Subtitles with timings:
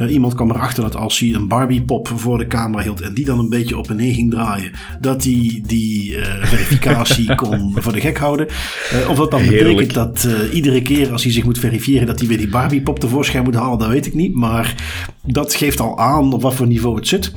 [0.00, 3.24] Uh, iemand kwam erachter dat als hij een Barbie-pop voor de camera hield en die
[3.24, 7.92] dan een beetje op en neer ging draaien, dat hij die uh, verificatie kon voor
[7.92, 8.46] de gek houden.
[8.92, 9.76] Uh, of dat dan Heerlijk.
[9.76, 13.44] betekent dat iedere keer als hij zich moet verifiëren, dat hij weer die Barbie-pop tevoorschijn
[13.44, 14.34] moet halen, dat weet ik niet.
[14.34, 14.74] Maar
[15.22, 17.32] dat geeft al aan op wat voor niveau het zit.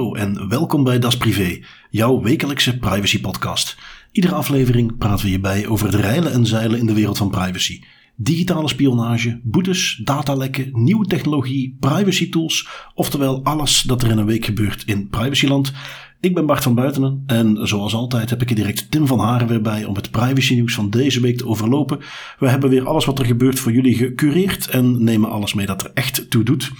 [0.00, 1.60] En welkom bij Das Privé,
[1.90, 3.78] jouw wekelijkse privacy podcast.
[4.12, 7.82] Iedere aflevering praten we hierbij over het reilen en zeilen in de wereld van privacy.
[8.16, 14.44] Digitale spionage, boetes, datalekken, nieuwe technologie, privacy tools, oftewel alles dat er in een week
[14.44, 15.72] gebeurt in privacyland.
[16.20, 19.48] Ik ben Bart van Buitenen en zoals altijd heb ik er direct Tim van Haren
[19.48, 21.98] weer bij om het privacy nieuws van deze week te overlopen.
[22.38, 25.84] We hebben weer alles wat er gebeurt voor jullie gecureerd en nemen alles mee dat
[25.84, 26.72] er echt toe doet.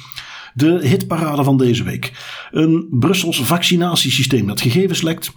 [0.60, 2.12] De hitparade van deze week.
[2.50, 5.32] Een Brussels vaccinatiesysteem dat gegevens lekt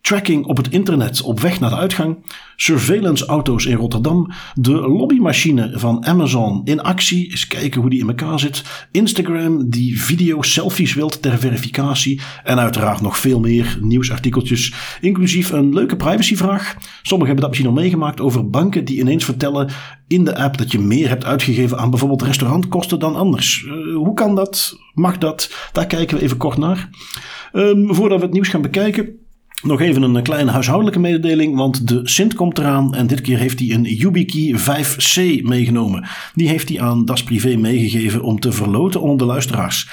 [0.00, 2.16] tracking op het internet op weg naar de uitgang,
[2.56, 8.08] surveillance auto's in Rotterdam, de lobbymachine van Amazon in actie, eens kijken hoe die in
[8.08, 14.74] elkaar zit, Instagram die video selfies wilt ter verificatie en uiteraard nog veel meer nieuwsartikeltjes,
[15.00, 16.76] inclusief een leuke privacyvraag.
[17.02, 19.70] Sommigen hebben dat misschien al meegemaakt over banken die ineens vertellen
[20.06, 23.64] in de app dat je meer hebt uitgegeven aan bijvoorbeeld restaurantkosten dan anders.
[23.66, 24.78] Uh, hoe kan dat?
[24.94, 25.50] Mag dat?
[25.72, 26.88] Daar kijken we even kort naar.
[27.52, 29.18] Um, voordat we het nieuws gaan bekijken,
[29.62, 33.58] nog even een kleine huishoudelijke mededeling, want de Sint komt eraan en dit keer heeft
[33.58, 36.08] hij een YubiKey 5C meegenomen.
[36.34, 39.88] Die heeft hij aan Das Privé meegegeven om te verloten onder de luisteraars.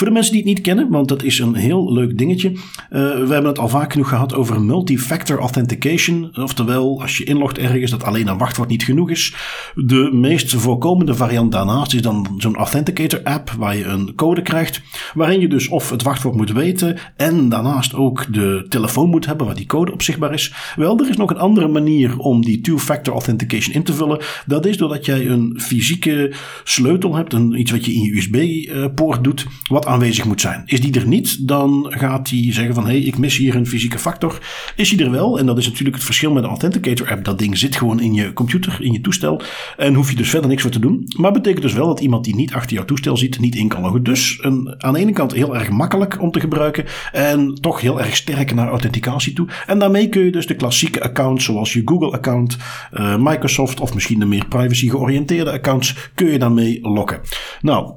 [0.00, 2.50] Voor de mensen die het niet kennen, want dat is een heel leuk dingetje.
[2.50, 2.58] Uh,
[2.90, 6.30] we hebben het al vaak genoeg gehad over multi-factor authentication.
[6.36, 9.34] Oftewel, als je inlogt ergens, dat alleen een wachtwoord niet genoeg is.
[9.74, 14.80] De meest voorkomende variant daarnaast is dan zo'n authenticator app, waar je een code krijgt.
[15.14, 19.46] Waarin je dus of het wachtwoord moet weten en daarnaast ook de telefoon moet hebben
[19.46, 20.54] waar die code op zichtbaar is.
[20.76, 24.20] Wel, er is nog een andere manier om die two-factor authentication in te vullen.
[24.46, 26.34] Dat is doordat jij een fysieke
[26.64, 30.62] sleutel hebt, een, iets wat je in je USB-poort eh, doet, wat aanwezig moet zijn.
[30.66, 33.66] Is die er niet, dan gaat hij zeggen van hé, hey, ik mis hier een
[33.66, 34.38] fysieke factor.
[34.76, 37.38] Is hij er wel, en dat is natuurlijk het verschil met de Authenticator app, dat
[37.38, 39.42] ding zit gewoon in je computer, in je toestel,
[39.76, 41.04] en hoef je dus verder niks voor te doen.
[41.16, 43.82] Maar betekent dus wel dat iemand die niet achter jouw toestel zit, niet in kan
[43.82, 44.02] loggen.
[44.02, 48.00] Dus een, aan de ene kant heel erg makkelijk om te gebruiken, en toch heel
[48.00, 49.48] erg sterk naar authenticatie toe.
[49.66, 52.56] En daarmee kun je dus de klassieke accounts, zoals je Google-account,
[52.92, 57.20] uh, Microsoft of misschien de meer privacy georiënteerde accounts, kun je daarmee lokken.
[57.60, 57.92] Nou,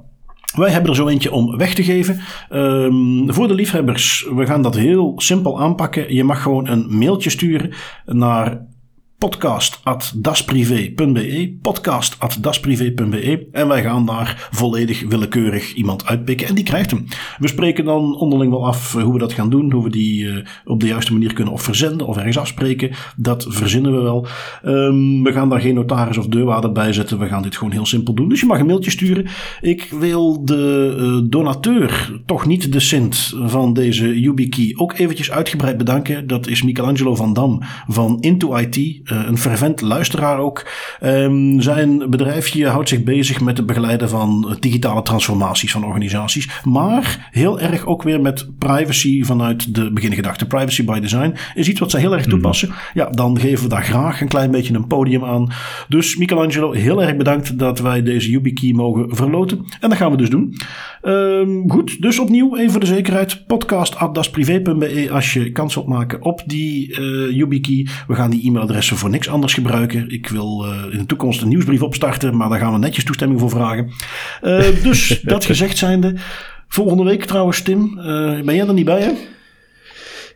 [0.54, 2.20] wij hebben er zo eentje om weg te geven.
[2.50, 6.14] Um, voor de liefhebbers, we gaan dat heel simpel aanpakken.
[6.14, 7.74] Je mag gewoon een mailtje sturen
[8.06, 8.66] naar
[9.24, 17.06] podcast.dasprivé.be podcast.dasprivé.be en wij gaan daar volledig willekeurig iemand uitpikken en die krijgt hem.
[17.40, 20.46] We spreken dan onderling wel af hoe we dat gaan doen, hoe we die uh,
[20.66, 22.92] op de juiste manier kunnen of verzenden of ergens afspreken.
[23.16, 24.28] Dat verzinnen we wel.
[24.66, 27.20] Um, we gaan daar geen notaris of deurwaarder bij zetten.
[27.20, 28.30] We gaan dit gewoon heel simpel doen.
[28.30, 29.26] Dus je mag een mailtje sturen.
[29.62, 35.78] Ik wil de uh, donateur, toch niet de Sint van deze YubiKey, ook eventjes uitgebreid
[35.78, 36.28] bedanken.
[36.28, 39.12] Dat is Michelangelo van Dam van Into IT.
[39.14, 40.66] Eh, een fervent luisteraar ook.
[41.04, 46.50] Um, zijn bedrijfje houdt zich bezig met het begeleiden van digitale transformaties van organisaties.
[46.64, 50.48] Maar heel erg ook weer met privacy vanuit de begingedachte.
[50.48, 52.30] Privacy by design is iets wat zij heel erg mhm.
[52.30, 52.70] toepassen.
[52.94, 55.52] Ja, dan geven we daar graag een klein beetje een podium aan.
[55.88, 59.58] Dus Michelangelo, heel erg bedankt dat wij deze YubiKey mogen verloten.
[59.80, 60.56] En dat gaan we dus doen.
[61.02, 63.48] Um, goed, dus opnieuw even voor de zekerheid.
[63.48, 67.88] Podcast.dasprivé.be als je kans wilt maken op die uh, YubiKey.
[68.08, 70.10] We gaan die e-mailadressen voor niks anders gebruiken.
[70.10, 73.40] Ik wil uh, in de toekomst een nieuwsbrief opstarten, maar daar gaan we netjes toestemming
[73.40, 73.92] voor vragen.
[74.44, 76.16] Uh, dus dat gezegd zijnde.
[76.68, 77.96] Volgende week trouwens, Tim.
[78.46, 79.12] ben jij er niet bij, hè?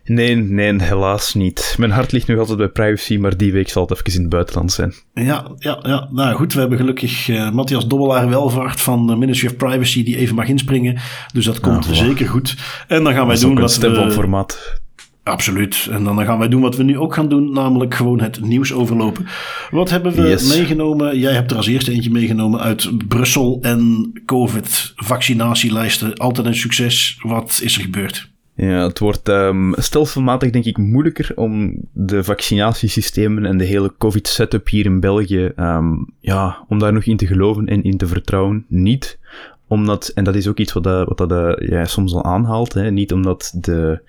[0.08, 1.74] Nee, nee, helaas niet.
[1.78, 4.30] Mijn hart ligt nog altijd bij privacy, maar die week zal het even in het
[4.30, 4.94] buitenland zijn.
[5.14, 6.08] Ja, ja, ja.
[6.12, 10.16] nou goed, we hebben gelukkig uh, Matthias Dobbelaar Welvaart van de Ministry of Privacy die
[10.16, 10.98] even mag inspringen.
[11.32, 12.56] Dus dat komt zeker goed.
[12.88, 14.10] En dan gaan wij doen dat we...
[14.10, 14.80] formaat.
[15.28, 15.88] Absoluut.
[15.90, 18.72] En dan gaan wij doen wat we nu ook gaan doen, namelijk gewoon het nieuws
[18.72, 19.26] overlopen.
[19.70, 21.18] Wat hebben we meegenomen?
[21.18, 26.14] Jij hebt er als eerste eentje meegenomen uit Brussel en COVID-vaccinatielijsten.
[26.14, 27.18] Altijd een succes.
[27.22, 28.30] Wat is er gebeurd?
[28.54, 34.68] Ja, het wordt um, stelselmatig denk ik moeilijker om de vaccinatiesystemen en de hele COVID-setup
[34.68, 38.64] hier in België, um, ja, om daar nog in te geloven en in te vertrouwen.
[38.68, 39.18] Niet
[39.66, 42.74] omdat, en dat is ook iets wat, dat, wat dat, uh, ja, soms al aanhaalt,
[42.74, 44.00] hè, niet omdat de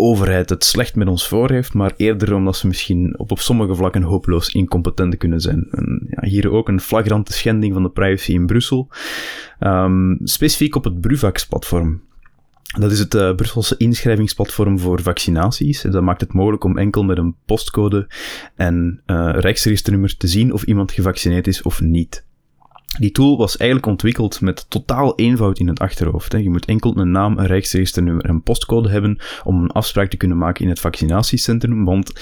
[0.00, 3.74] overheid het slecht met ons voor heeft, maar eerder omdat ze misschien op, op sommige
[3.74, 5.66] vlakken hopeloos incompetent kunnen zijn.
[5.70, 8.88] En, ja, hier ook een flagrante schending van de privacy in Brussel,
[9.60, 12.00] um, specifiek op het Bruvax-platform.
[12.78, 15.82] Dat is het uh, Brusselse inschrijvingsplatform voor vaccinaties.
[15.82, 18.06] Dat maakt het mogelijk om enkel met een postcode
[18.54, 22.24] en uh, te zien of iemand gevaccineerd is of niet.
[22.98, 26.32] Die tool was eigenlijk ontwikkeld met totaal eenvoud in het achterhoofd.
[26.32, 30.16] Je moet enkel een naam, een rijksregisternummer en een postcode hebben om een afspraak te
[30.16, 31.84] kunnen maken in het vaccinatiecentrum.
[31.84, 32.12] Want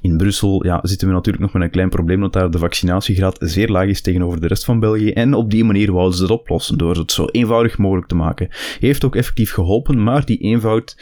[0.00, 3.36] in Brussel ja, zitten we natuurlijk nog met een klein probleem dat daar de vaccinatiegraad
[3.40, 5.10] zeer laag is tegenover de rest van België.
[5.10, 8.48] En op die manier wouden ze het oplossen door het zo eenvoudig mogelijk te maken.
[8.80, 10.96] Heeft ook effectief geholpen, maar die eenvoud,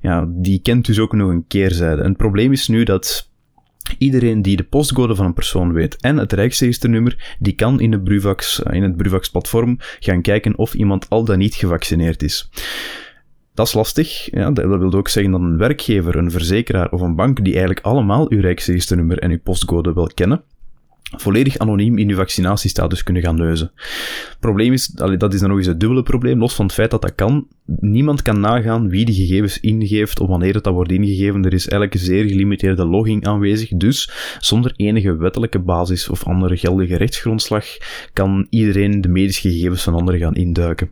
[0.00, 2.02] ja, die kent dus ook nog een keerzijde.
[2.02, 3.29] En het probleem is nu dat
[3.98, 8.00] Iedereen die de postcode van een persoon weet en het rijksregisternummer, die kan in, de
[8.00, 12.50] Bruvax, eh, in het Bruvax-platform gaan kijken of iemand al dan niet gevaccineerd is.
[13.54, 14.30] Dat is lastig.
[14.30, 17.86] Ja, dat wil ook zeggen dat een werkgever, een verzekeraar of een bank, die eigenlijk
[17.86, 20.42] allemaal uw rijksregisternummer en uw postcode wel kennen,
[21.16, 23.72] volledig anoniem in uw vaccinatiestatus kunnen gaan neuzen.
[24.40, 27.02] Probleem is, dat is dan nog eens het dubbele probleem, los van het feit dat
[27.02, 27.46] dat kan.
[27.66, 31.44] Niemand kan nagaan wie die gegevens ingeeft of wanneer het dat wordt ingegeven.
[31.44, 36.96] Er is een zeer gelimiteerde logging aanwezig, dus zonder enige wettelijke basis of andere geldige
[36.96, 37.66] rechtsgrondslag
[38.12, 40.90] kan iedereen de medische gegevens van anderen gaan induiken.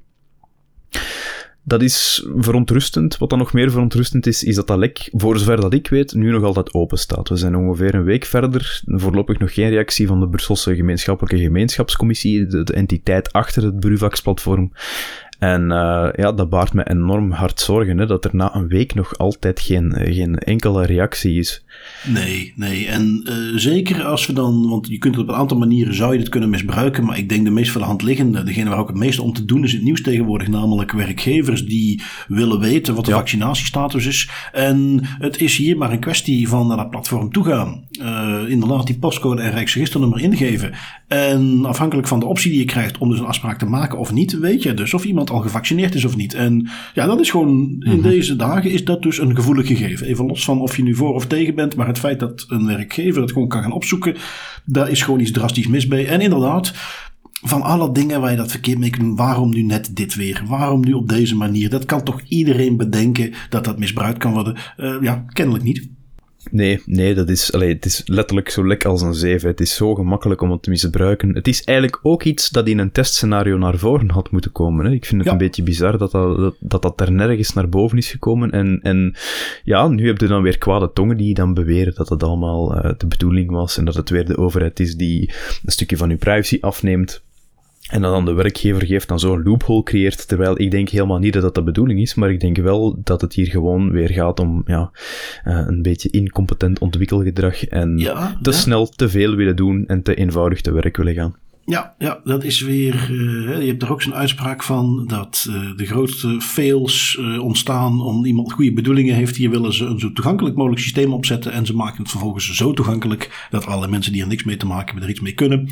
[1.62, 3.18] Dat is verontrustend.
[3.18, 6.14] Wat dan nog meer verontrustend is, is dat dat lek, voor zover dat ik weet,
[6.14, 7.28] nu nog altijd open staat.
[7.28, 8.80] We zijn ongeveer een week verder.
[8.86, 14.72] Voorlopig nog geen reactie van de Brusselse gemeenschappelijke gemeenschapscommissie, de, de entiteit achter het Bruvax-platform.
[15.38, 18.94] En uh, ja, dat baart me enorm hard zorgen, hè, dat er na een week
[18.94, 21.64] nog altijd geen, geen enkele reactie is.
[22.06, 22.86] Nee, nee.
[22.86, 26.12] En uh, zeker als we dan, want je kunt het op een aantal manieren zou
[26.12, 28.78] je dit kunnen misbruiken, maar ik denk de meest voor de hand liggende, degene waar
[28.78, 32.94] ook het meeste om te doen is het nieuws tegenwoordig, namelijk werkgevers die willen weten
[32.94, 34.30] wat de vaccinatiestatus is.
[34.52, 37.86] En het is hier maar een kwestie van naar dat platform toe gaan.
[38.00, 40.72] Uh, inderdaad, die postcode en rijksregisternummer ingeven.
[41.08, 44.12] En afhankelijk van de optie die je krijgt om dus een afspraak te maken of
[44.12, 46.34] niet, weet je dus of iemand al gevaccineerd is of niet.
[46.34, 48.02] En ja, dat is gewoon, in mhm.
[48.02, 50.06] deze dagen is dat dus een gevoelig gegeven.
[50.06, 52.66] Even los van of je nu voor of tegen bent, maar het feit dat een
[52.66, 54.16] werkgever het gewoon kan gaan opzoeken,
[54.64, 56.06] daar is gewoon iets drastisch mis bij.
[56.06, 56.72] En inderdaad,
[57.42, 60.42] van alle dingen waar je dat verkeerd mee kunt doen, waarom nu net dit weer?
[60.46, 61.70] Waarom nu op deze manier?
[61.70, 64.56] Dat kan toch iedereen bedenken dat dat misbruikt kan worden?
[64.76, 65.88] Uh, ja, kennelijk niet.
[66.50, 69.48] Nee, nee, dat is, allee, het is letterlijk zo lek als een zeven.
[69.48, 71.34] Het is zo gemakkelijk om het te misbruiken.
[71.34, 74.84] Het is eigenlijk ook iets dat in een testscenario naar voren had moeten komen.
[74.86, 74.92] Hè.
[74.92, 78.10] Ik vind het een beetje bizar dat dat, dat dat er nergens naar boven is
[78.10, 78.50] gekomen.
[78.50, 79.14] En, en
[79.64, 82.92] ja, nu heb je dan weer kwade tongen die dan beweren dat het allemaal uh,
[82.96, 85.32] de bedoeling was en dat het weer de overheid is die
[85.64, 87.22] een stukje van uw privacy afneemt.
[87.88, 91.42] En dan de werkgever geeft dan zo'n loophole creëert, terwijl ik denk helemaal niet dat
[91.42, 94.62] dat de bedoeling is, maar ik denk wel dat het hier gewoon weer gaat om
[94.66, 94.90] ja,
[95.46, 100.14] uh, een beetje incompetent ontwikkelgedrag en ja, te snel te veel willen doen en te
[100.14, 101.34] eenvoudig te werk willen gaan.
[101.68, 103.08] Ja, ja, dat is weer.
[103.10, 108.00] Uh, je hebt er ook zo'n uitspraak van dat uh, de grootste fails uh, ontstaan
[108.00, 109.36] om iemand goede bedoelingen heeft.
[109.36, 111.52] Hier willen ze een zo toegankelijk mogelijk systeem opzetten.
[111.52, 114.66] En ze maken het vervolgens zo toegankelijk dat alle mensen die er niks mee te
[114.66, 115.68] maken hebben er iets mee kunnen.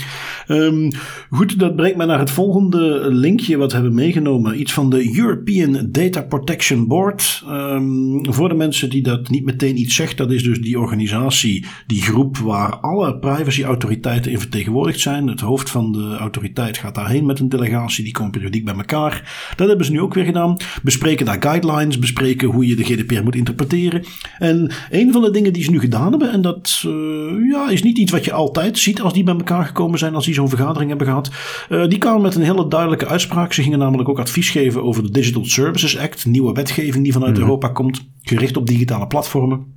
[0.48, 0.90] Um,
[1.30, 4.60] goed, dat brengt mij naar het volgende linkje wat we hebben meegenomen.
[4.60, 7.44] Iets van de European Data Protection Board.
[7.48, 11.64] Um, voor de mensen die dat niet meteen iets zegt, dat is dus die organisatie,
[11.86, 15.26] die groep waar alle privacyautoriteiten in vertegenwoordigd zijn.
[15.26, 18.04] Het hoofd van de autoriteit gaat daarheen met een delegatie.
[18.04, 19.52] Die komen periodiek bij elkaar.
[19.56, 20.56] Dat hebben ze nu ook weer gedaan.
[20.82, 21.98] Bespreken daar guidelines.
[21.98, 24.04] Bespreken hoe je de GDPR moet interpreteren.
[24.38, 26.32] En een van de dingen die ze nu gedaan hebben.
[26.32, 29.64] En dat uh, ja, is niet iets wat je altijd ziet als die bij elkaar
[29.64, 30.14] gekomen zijn.
[30.14, 31.30] Als die zo'n vergadering hebben gehad.
[31.70, 33.52] Uh, die kwamen met een hele duidelijke uitspraak.
[33.52, 36.26] Ze gingen namelijk ook advies geven over de Digital Services Act.
[36.26, 37.42] Nieuwe wetgeving die vanuit mhm.
[37.42, 38.04] Europa komt.
[38.22, 39.74] Gericht op digitale platformen.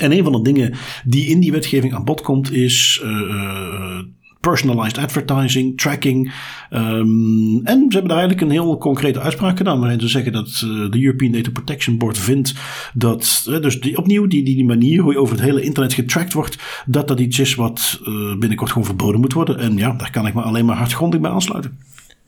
[0.00, 0.74] En een van de dingen
[1.04, 4.00] die in die wetgeving aan bod komt is uh,
[4.40, 6.32] personalized advertising, tracking.
[6.70, 9.80] Um, en ze hebben daar eigenlijk een heel concrete uitspraak gedaan.
[9.80, 12.54] Waarin ze zeggen dat uh, de European Data Protection Board vindt
[12.94, 15.92] dat, uh, dus die, opnieuw die, die, die manier hoe je over het hele internet
[15.92, 19.58] getracked wordt, dat dat iets is wat uh, binnenkort gewoon verboden moet worden.
[19.58, 21.78] En ja, daar kan ik me alleen maar hardgrondig bij aansluiten.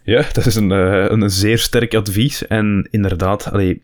[0.02, 2.46] Ja, dat is een, een zeer sterk advies.
[2.46, 3.82] En inderdaad, allee,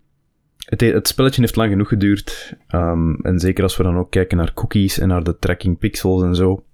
[0.66, 2.56] het, het, spelletje heeft lang genoeg geduurd.
[2.74, 6.22] Um, en zeker als we dan ook kijken naar cookies en naar de tracking pixels
[6.22, 6.64] en zo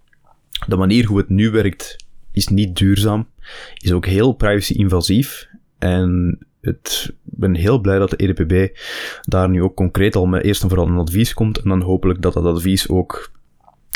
[0.66, 1.96] de manier hoe het nu werkt
[2.32, 3.26] is niet duurzaam,
[3.78, 5.48] is ook heel privacy-invasief.
[5.78, 8.76] En ik ben heel blij dat de EDPB
[9.22, 11.58] daar nu ook concreet al met eerst en vooral een advies komt.
[11.58, 13.30] En dan hopelijk dat dat advies ook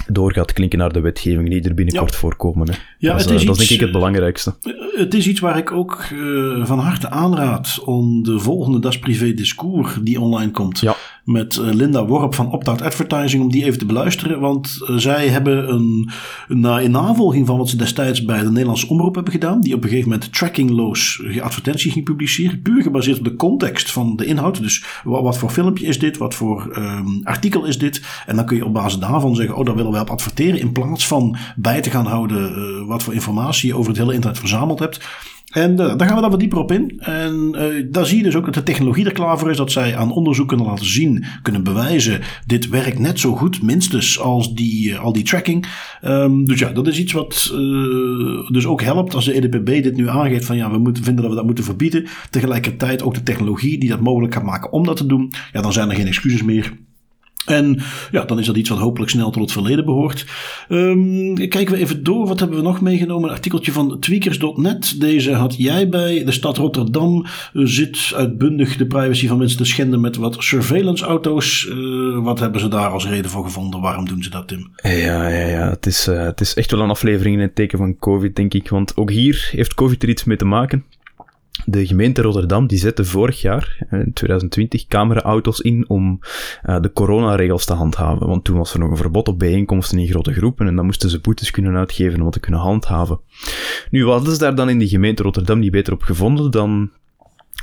[0.07, 2.19] door gaat klinken naar de wetgeving die er binnenkort ja.
[2.19, 2.71] voorkomen.
[2.71, 2.77] Hè.
[2.99, 4.55] Ja, dat, is, het is dat is denk ik het belangrijkste.
[4.63, 8.99] Eh, het is iets waar ik ook uh, van harte aanraad om de volgende Das
[8.99, 10.81] Privé Discours die online komt.
[10.81, 10.97] Ja
[11.27, 14.41] met Linda Worp van Opt-out Advertising om die even te beluisteren.
[14.41, 16.11] Want zij hebben een,
[16.49, 19.83] na, in navolging van wat ze destijds bij de Nederlandse Omroep hebben gedaan, die op
[19.83, 24.63] een gegeven moment trackingloos advertenties ging publiceren, puur gebaseerd op de context van de inhoud.
[24.63, 28.03] Dus wat, voor filmpje is dit, wat voor um, artikel is dit.
[28.27, 30.73] En dan kun je op basis daarvan zeggen, oh daar willen we op adverteren, in
[30.73, 34.39] plaats van bij te gaan houden uh, wat voor informatie je over het hele internet
[34.39, 35.09] verzameld hebt.
[35.57, 36.93] En uh, daar gaan we dan wat dieper op in.
[36.99, 39.57] En uh, daar zie je dus ook dat de technologie er klaar voor is.
[39.57, 42.21] Dat zij aan onderzoek kunnen laten zien, kunnen bewijzen.
[42.47, 45.67] Dit werkt net zo goed, minstens, als die, uh, al die tracking.
[46.05, 47.53] Um, dus ja, dat is iets wat
[48.49, 50.45] dus ook helpt als de EDPB dit nu aangeeft.
[50.45, 52.07] Van ja, we moeten, vinden dat we dat moeten verbieden.
[52.31, 55.33] Tegelijkertijd ook de technologie die dat mogelijk gaat maken om dat te doen.
[55.53, 56.73] Ja, dan zijn er geen excuses meer.
[57.47, 57.79] En
[58.11, 60.27] ja, dan is dat iets wat hopelijk snel tot het verleden behoort.
[60.69, 62.27] Um, kijken we even door.
[62.27, 63.29] Wat hebben we nog meegenomen?
[63.29, 65.01] Een artikeltje van tweakers.net.
[65.01, 66.25] Deze had jij bij.
[66.25, 71.69] De stad Rotterdam zit uitbundig de privacy van mensen te schenden met wat surveillance auto's.
[71.71, 73.81] Uh, wat hebben ze daar als reden voor gevonden?
[73.81, 74.71] Waarom doen ze dat, Tim?
[74.77, 75.71] Ja, ja, ja.
[75.71, 78.55] Het is, uh, het is echt wel een aflevering in het teken van COVID, denk
[78.55, 78.69] ik.
[78.69, 80.85] Want ook hier heeft COVID er iets mee te maken.
[81.69, 86.21] De gemeente Rotterdam die zette vorig jaar, in 2020, cameraauto's in om
[86.67, 88.27] uh, de coronaregels te handhaven.
[88.27, 91.11] Want toen was er nog een verbod op bijeenkomsten in grote groepen en dan moesten
[91.11, 93.21] ze boetes kunnen uitgeven om het te kunnen handhaven.
[93.91, 96.91] Nu, wat is daar dan in de gemeente Rotterdam niet beter op gevonden dan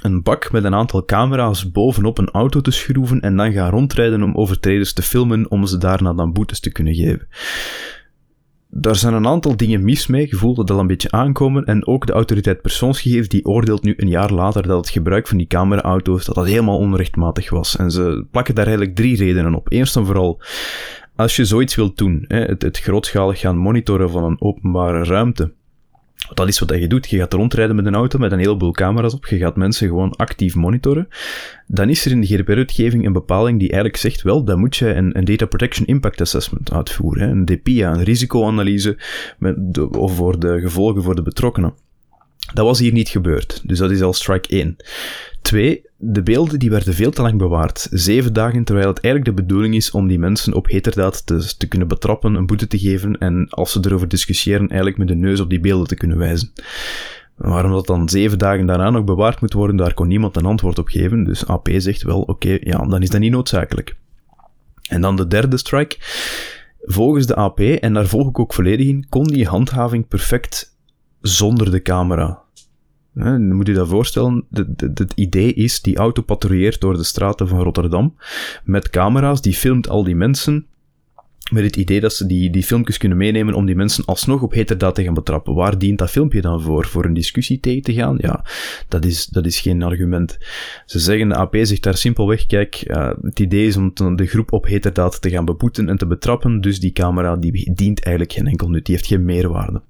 [0.01, 4.23] een bak met een aantal camera's bovenop een auto te schroeven en dan gaan rondrijden
[4.23, 7.27] om overtreders te filmen om ze daarna dan boetes te kunnen geven
[8.75, 10.27] daar zijn een aantal dingen mis mee.
[10.29, 11.65] Je voelt dat al een beetje aankomen.
[11.65, 15.37] En ook de autoriteit persoonsgegevens die oordeelt nu een jaar later dat het gebruik van
[15.37, 17.75] die cameraauto's dat dat helemaal onrechtmatig was.
[17.75, 19.71] En ze plakken daar eigenlijk drie redenen op.
[19.71, 20.41] Eerst en vooral,
[21.15, 25.53] als je zoiets wilt doen, het, het grootschalig gaan monitoren van een openbare ruimte,
[26.33, 27.09] dat is wat je doet.
[27.09, 29.25] Je gaat rondrijden met een auto met een heleboel camera's op.
[29.25, 31.07] Je gaat mensen gewoon actief monitoren.
[31.67, 34.93] Dan is er in de GDPR-wetgeving een bepaling die eigenlijk zegt, wel, dan moet je
[34.93, 37.29] een, een Data Protection Impact Assessment uitvoeren.
[37.29, 38.97] Een DPA, een risicoanalyse
[39.37, 41.73] met de, over de gevolgen voor de betrokkenen.
[42.53, 44.75] Dat was hier niet gebeurd, dus dat is al strike 1.
[45.41, 47.87] Twee, de beelden die werden veel te lang bewaard.
[47.91, 51.67] Zeven dagen, terwijl het eigenlijk de bedoeling is om die mensen op heterdaad te, te
[51.67, 55.39] kunnen betrappen, een boete te geven en als ze erover discussiëren, eigenlijk met de neus
[55.39, 56.51] op die beelden te kunnen wijzen.
[57.35, 60.79] Waarom dat dan zeven dagen daarna nog bewaard moet worden, daar kon niemand een antwoord
[60.79, 61.23] op geven.
[61.23, 63.95] Dus AP zegt wel, oké, ja, dan is dat niet noodzakelijk.
[64.89, 65.97] En dan de derde strike.
[66.81, 70.77] Volgens de AP, en daar volg ik ook volledig in, kon die handhaving perfect
[71.21, 72.42] zonder de camera.
[73.13, 74.45] Dan moet je dat voorstellen.
[74.77, 78.15] Het idee is, die auto patrouilleert door de straten van Rotterdam
[78.63, 80.65] met camera's, die filmt al die mensen
[81.51, 84.53] met het idee dat ze die, die filmpjes kunnen meenemen om die mensen alsnog op
[84.53, 85.53] heterdaad te gaan betrappen.
[85.53, 86.85] Waar dient dat filmpje dan voor?
[86.85, 88.17] Voor een discussie tegen te gaan?
[88.17, 88.45] Ja,
[88.87, 90.37] dat is, dat is geen argument.
[90.85, 94.51] Ze zeggen, de AP zegt daar simpelweg, kijk, uh, het idee is om de groep
[94.51, 98.47] op heterdaad te gaan beboeten en te betrappen, dus die camera die dient eigenlijk geen
[98.47, 99.81] enkel nut, die heeft geen meerwaarde.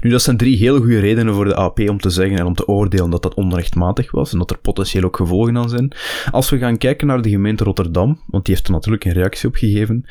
[0.00, 2.54] Nu, dat zijn drie hele goede redenen voor de AP om te zeggen en om
[2.54, 5.92] te oordelen dat dat onrechtmatig was en dat er potentieel ook gevolgen aan zijn.
[6.30, 9.48] Als we gaan kijken naar de gemeente Rotterdam, want die heeft er natuurlijk een reactie
[9.48, 10.04] op gegeven,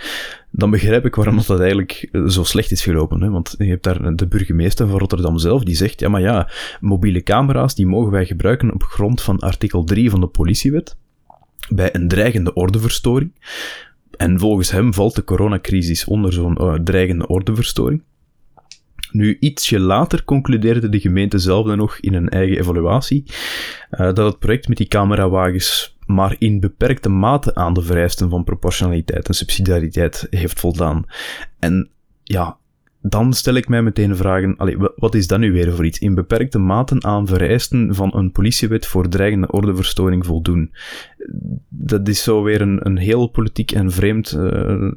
[0.50, 3.22] dan begrijp ik waarom dat eigenlijk eh, zo slecht is gelopen.
[3.22, 3.29] Hè?
[3.29, 7.24] Want je hebt daar de burgemeester van Rotterdam zelf, die zegt, ja maar ja, mobiele
[7.24, 10.96] camera's die mogen wij gebruiken op grond van artikel 3 van de politiewet
[11.70, 13.31] bij een dreigende ordeverstoring.
[14.17, 18.01] En volgens hem valt de coronacrisis onder zo'n uh, dreigende ordeverstoring.
[19.11, 23.23] Nu, ietsje later concludeerde de gemeente zelf dan nog in een eigen evaluatie
[23.91, 28.43] uh, dat het project met die camerawagens maar in beperkte mate aan de vereisten van
[28.43, 31.05] proportionaliteit en subsidiariteit heeft voldaan.
[31.59, 31.89] En
[32.23, 32.57] ja,
[33.01, 36.00] dan stel ik mij meteen vragen, allee, wat is dat nu weer voor iets?
[36.00, 40.72] In beperkte mate aan vereisten van een politiewet voor dreigende ordeverstoring voldoen.
[41.70, 44.91] Dat is zo weer een, een heel politiek en vreemd uh,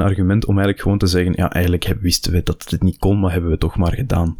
[0.00, 3.32] argument om eigenlijk gewoon te zeggen, ja, eigenlijk wisten we dat het niet kon, maar
[3.32, 4.38] hebben we toch maar gedaan.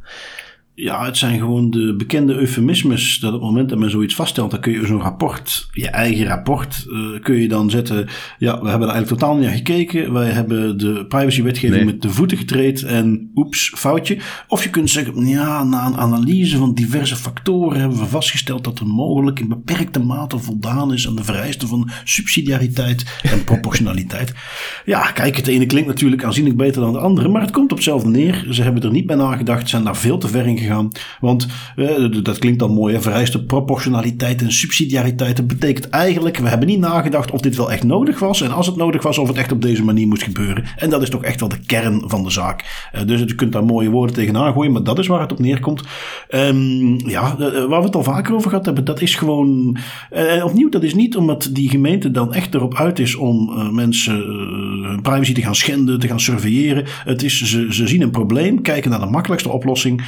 [0.75, 3.19] Ja, het zijn gewoon de bekende eufemismes.
[3.19, 6.27] Dat op het moment dat men zoiets vaststelt, dan kun je zo'n rapport, je eigen
[6.27, 8.09] rapport, uh, kun je dan zetten.
[8.39, 10.13] Ja, we hebben er eigenlijk totaal niet naar gekeken.
[10.13, 14.19] Wij hebben de privacywetgeving met de voeten getreed en oeps, foutje.
[14.49, 18.79] Of je kunt zeggen, ja, na een analyse van diverse factoren hebben we vastgesteld dat
[18.79, 24.33] er mogelijk in beperkte mate voldaan is aan de vereisten van subsidiariteit en proportionaliteit.
[24.85, 27.77] Ja, kijk, het ene klinkt natuurlijk aanzienlijk beter dan de andere, maar het komt op
[27.77, 28.47] hetzelfde neer.
[28.51, 30.61] Ze hebben er niet bij nagedacht, zijn daar veel te ver in
[31.21, 31.47] Want
[32.23, 35.37] dat klinkt dan mooi, hè, vereiste proportionaliteit en subsidiariteit.
[35.37, 38.41] Dat betekent eigenlijk, we hebben niet nagedacht of dit wel echt nodig was.
[38.41, 40.65] En als het nodig was, of het echt op deze manier moest gebeuren.
[40.77, 42.89] En dat is toch echt wel de kern van de zaak.
[43.07, 45.83] dus je kunt daar mooie woorden tegenaan gooien, maar dat is waar het op neerkomt.
[46.31, 47.37] Um, ja,
[47.69, 49.77] waar we het al vaker over gehad hebben, dat is gewoon.
[50.43, 54.15] opnieuw, dat is niet omdat die gemeente dan echt erop uit is om mensen
[54.83, 56.85] hun privacy te gaan schenden, te gaan surveilleren.
[57.05, 60.03] Het is, ze, ze zien een probleem, kijken naar de makkelijkste oplossing.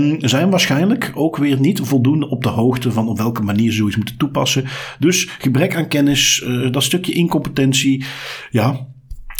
[0.00, 3.96] En zijn waarschijnlijk ook weer niet voldoende op de hoogte van op welke manier zoiets
[3.96, 4.64] moeten toepassen.
[4.98, 8.04] Dus gebrek aan kennis, uh, dat stukje incompetentie.
[8.50, 8.88] Ja,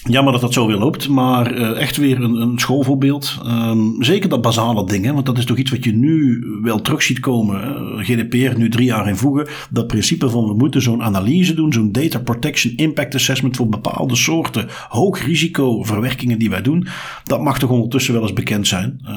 [0.09, 3.39] Jammer dat dat zo weer loopt, maar uh, echt weer een, een schoolvoorbeeld.
[3.47, 7.03] Um, zeker dat basale dingen, want dat is toch iets wat je nu wel terug
[7.03, 7.63] ziet komen.
[7.65, 9.49] Uh, GDPR nu drie jaar in voegen.
[9.71, 14.17] Dat principe van we moeten zo'n analyse doen, zo'n data protection impact assessment voor bepaalde
[14.17, 16.87] soorten hoog risico verwerkingen die wij doen.
[17.25, 19.01] Dat mag toch ondertussen wel eens bekend zijn.
[19.05, 19.11] Uh,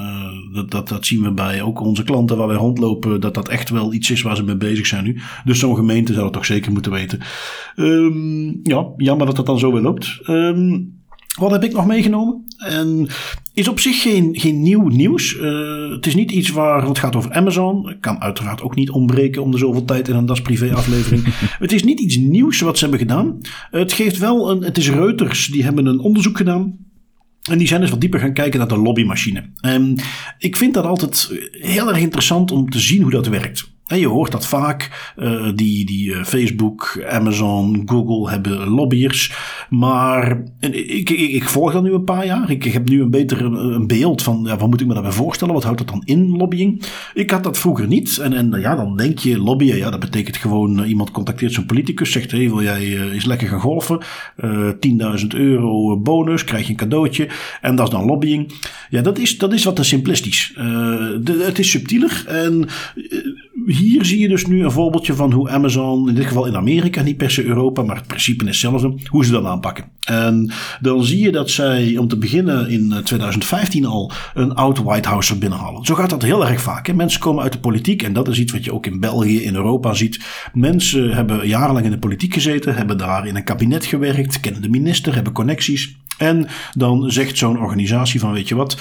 [0.53, 3.69] dat, dat, dat zien we bij ook onze klanten waar wij rondlopen, dat dat echt
[3.69, 5.19] wel iets is waar ze mee bezig zijn nu.
[5.45, 7.19] Dus zo'n gemeente zou het toch zeker moeten weten.
[7.75, 10.19] Um, ja, jammer dat dat dan zo weer loopt.
[10.27, 11.01] Um,
[11.39, 12.45] wat heb ik nog meegenomen?
[12.57, 13.07] En
[13.53, 15.35] is op zich geen, geen nieuw nieuws.
[15.35, 17.95] Uh, het is niet iets waar het gaat over Amazon.
[17.99, 21.23] Kan uiteraard ook niet ontbreken om de zoveel tijd in een Das Privé aflevering.
[21.65, 23.37] het is niet iets nieuws wat ze hebben gedaan.
[23.71, 24.63] Het geeft wel een.
[24.63, 26.77] Het is Reuters, die hebben een onderzoek gedaan.
[27.51, 29.49] En die zijn dus wat dieper gaan kijken naar de lobbymachine.
[29.61, 29.99] En
[30.37, 33.71] ik vind dat altijd heel erg interessant om te zien hoe dat werkt.
[33.87, 39.33] En je hoort dat vaak, uh, die, die uh, Facebook, Amazon, Google hebben lobbyers.
[39.69, 42.51] Maar ik, ik, ik, volg dat nu een paar jaar.
[42.51, 45.53] Ik, heb nu een beter een beeld van, ja, wat moet ik me daarbij voorstellen?
[45.53, 46.83] Wat houdt dat dan in, lobbying?
[47.13, 48.17] Ik had dat vroeger niet.
[48.17, 51.65] En, en ja, dan denk je, lobbyen, ja, dat betekent gewoon, uh, iemand contacteert zo'n
[51.65, 54.01] politicus, zegt, hey, wil jij eens lekker gaan golfen?
[54.41, 57.27] 10.000 euro bonus, krijg je een cadeautje.
[57.61, 58.53] En dat is dan lobbying.
[58.89, 60.53] Ja, dat is, dat is wat te simplistisch.
[61.23, 62.67] Het is subtieler en
[63.65, 67.01] hier zie je dus nu een voorbeeldje van hoe Amazon, in dit geval in Amerika,
[67.01, 69.85] niet per se Europa, maar het principe is hetzelfde, hoe ze dat aanpakken.
[70.03, 70.51] En
[70.81, 75.07] dan zie je dat zij, om te beginnen in 2015 eh, al, een oud White
[75.07, 75.85] House binnenhalen.
[75.85, 76.87] Zo gaat dat heel erg vaak.
[76.87, 76.93] Hè?
[76.93, 79.55] Mensen komen uit de politiek en dat is iets wat je ook in België, in
[79.55, 80.19] Europa ziet.
[80.53, 84.69] Mensen hebben jarenlang in de politiek gezeten, hebben daar in een kabinet gewerkt, kennen de
[84.69, 85.95] minister, hebben connecties.
[86.17, 88.77] En dan zegt zo'n organisatie van, weet je wat,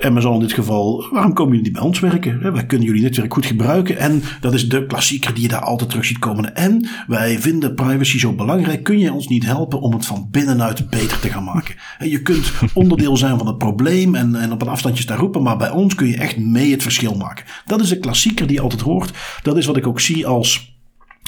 [0.00, 2.52] Amazon in dit geval, waarom komen jullie niet bij ons werken?
[2.52, 3.98] Wij kunnen jullie netwerk goed gebruiken.
[3.98, 6.56] En dat is de klassieker die je daar altijd terug ziet komen.
[6.56, 8.82] En wij vinden privacy zo belangrijk.
[8.82, 11.74] Kun je ons niet helpen om het van binnenuit beter te gaan maken?
[11.98, 15.42] Je kunt onderdeel zijn van het probleem en, en op een afstandje staan roepen.
[15.42, 17.44] Maar bij ons kun je echt mee het verschil maken.
[17.66, 19.12] Dat is de klassieker die je altijd hoort.
[19.42, 20.79] Dat is wat ik ook zie als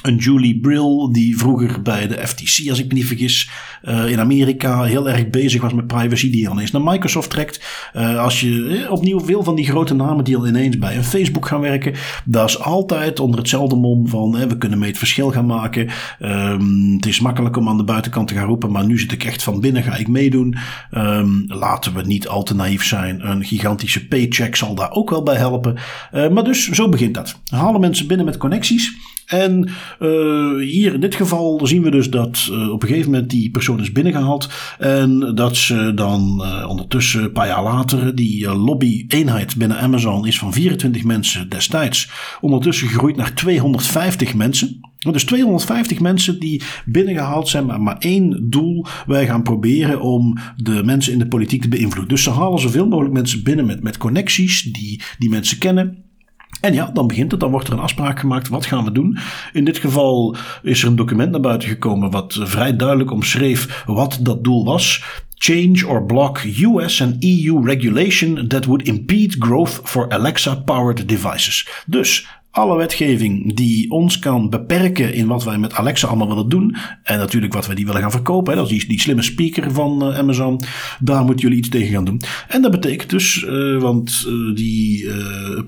[0.03, 3.51] een Julie Brill, die vroeger bij de FTC, als ik me niet vergis,
[3.83, 7.91] uh, in Amerika heel erg bezig was met privacy, die dan eens naar Microsoft trekt.
[7.97, 11.05] Uh, als je eh, opnieuw veel van die grote namen die al ineens bij een
[11.05, 15.31] Facebook gaan werken, dat is altijd onder hetzelfde mom van we kunnen mee het verschil
[15.31, 15.89] gaan maken.
[16.21, 19.25] Um, het is makkelijk om aan de buitenkant te gaan roepen, maar nu zit ik
[19.25, 20.57] echt van binnen, ga ik meedoen.
[20.91, 23.29] Um, laten we niet al te naïef zijn.
[23.29, 25.77] Een gigantische paycheck zal daar ook wel bij helpen.
[26.13, 27.41] Maar dus zo begint dat.
[27.51, 29.12] Halen mensen binnen met connecties.
[29.33, 29.69] En
[30.01, 33.51] uh, hier in dit geval zien we dus dat uh, op een gegeven moment die
[33.51, 34.49] persoon is binnengehaald.
[34.79, 40.39] En dat ze dan uh, ondertussen, een paar jaar later, die lobby-eenheid binnen Amazon is
[40.39, 42.11] van 24 mensen destijds.
[42.41, 44.81] Ondertussen gegroeid naar 250 mensen.
[44.99, 48.87] Dus 250 mensen die binnengehaald zijn, maar maar één doel.
[49.07, 52.09] Wij gaan proberen om de mensen in de politiek te beïnvloeden.
[52.09, 56.12] Dus ze halen zoveel mogelijk mensen binnen met, met connecties die die mensen kennen.
[56.61, 58.49] En ja, dan begint het, dan wordt er een afspraak gemaakt.
[58.49, 59.19] Wat gaan we doen?
[59.53, 64.19] In dit geval is er een document naar buiten gekomen wat vrij duidelijk omschreef wat
[64.21, 65.05] dat doel was.
[65.35, 71.69] Change or block US and EU regulation that would impede growth for Alexa-powered devices.
[71.87, 76.77] Dus alle wetgeving die ons kan beperken in wat wij met Alexa allemaal willen doen.
[77.03, 78.53] En natuurlijk wat wij die willen gaan verkopen.
[78.53, 80.61] Hè, dat is die, die slimme speaker van uh, Amazon.
[81.01, 82.21] Daar moeten jullie iets tegen gaan doen.
[82.49, 85.11] En dat betekent dus, uh, want uh, die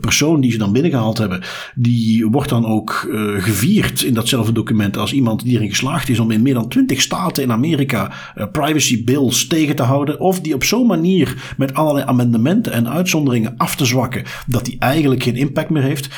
[0.01, 1.43] persoon die ze dan binnengehaald hebben.
[1.75, 6.31] Die wordt dan ook gevierd in datzelfde document als iemand die erin geslaagd is om
[6.31, 8.13] in meer dan 20 staten in Amerika
[8.53, 10.21] privacy bills tegen te houden.
[10.21, 14.23] Of die op zo'n manier met allerlei amendementen en uitzonderingen af te zwakken.
[14.47, 16.09] Dat die eigenlijk geen impact meer heeft.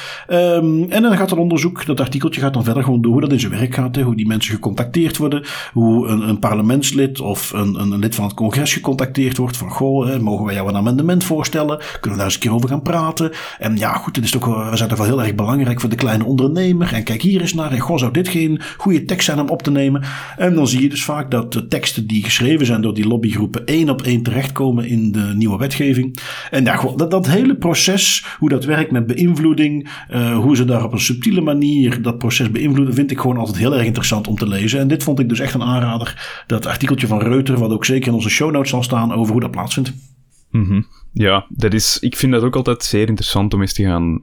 [0.56, 3.32] Ehm, en dan gaat het onderzoek, dat artikeltje gaat dan verder gewoon door hoe dat
[3.32, 3.96] in zijn werk gaat.
[3.96, 5.44] Hoe die mensen gecontacteerd worden.
[5.72, 9.56] Hoe een, een parlementslid of een, een, lid van het congres gecontacteerd wordt.
[9.56, 11.78] Van goh, hè, mogen wij jou een amendement voorstellen?
[11.78, 13.30] Kunnen we daar eens een keer over gaan praten?
[13.58, 15.96] En ja, goed, het is toch, we zijn toch wel heel erg belangrijk voor de
[15.96, 16.92] kleine ondernemer.
[16.92, 17.72] En kijk hier eens naar.
[17.72, 20.02] En goh, zou dit geen goede tekst zijn om op te nemen?
[20.36, 23.66] En dan zie je dus vaak dat de teksten die geschreven zijn door die lobbygroepen
[23.66, 26.18] één op één terechtkomen in de nieuwe wetgeving.
[26.50, 30.84] En ja, dat, dat hele proces, hoe dat werkt met beïnvloeding, uh, hoe ze daar
[30.84, 34.36] op een subtiele manier dat proces beïnvloeden, vind ik gewoon altijd heel erg interessant om
[34.36, 34.80] te lezen.
[34.80, 38.08] En dit vond ik dus echt een aanrader, dat artikeltje van Reuter, wat ook zeker
[38.08, 39.92] in onze show notes zal staan over hoe dat plaatsvindt.
[40.50, 44.22] Mm Ja, dat is, ik vind dat ook altijd zeer interessant om eens te gaan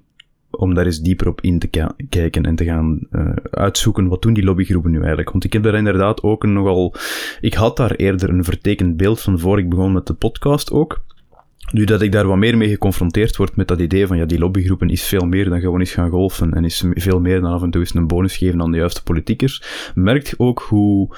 [0.49, 4.33] om daar eens dieper op in te kijken en te gaan uh, uitzoeken wat doen
[4.33, 5.31] die lobbygroepen nu eigenlijk.
[5.31, 6.95] Want ik heb daar inderdaad ook een nogal...
[7.41, 11.03] Ik had daar eerder een vertekend beeld van voor ik begon met de podcast ook.
[11.73, 14.39] Nu dat ik daar wat meer mee geconfronteerd word met dat idee van ja, die
[14.39, 17.61] lobbygroepen is veel meer dan gewoon eens gaan golfen en is veel meer dan af
[17.61, 21.15] en toe eens een bonus geven aan de juiste politiekers, merkt ook hoe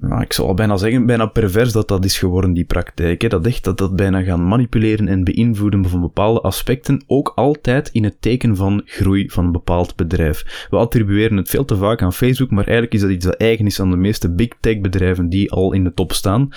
[0.00, 3.22] nou, ik zal bijna zeggen, bijna pervers dat dat is geworden, die praktijk.
[3.22, 3.28] Hè.
[3.28, 8.04] Dat echt dat dat bijna gaan manipuleren en beïnvloeden van bepaalde aspecten, ook altijd in
[8.04, 10.66] het teken van groei van een bepaald bedrijf.
[10.70, 13.66] We attribueren het veel te vaak aan Facebook, maar eigenlijk is dat iets dat eigen
[13.66, 16.48] is aan de meeste big tech bedrijven die al in de top staan.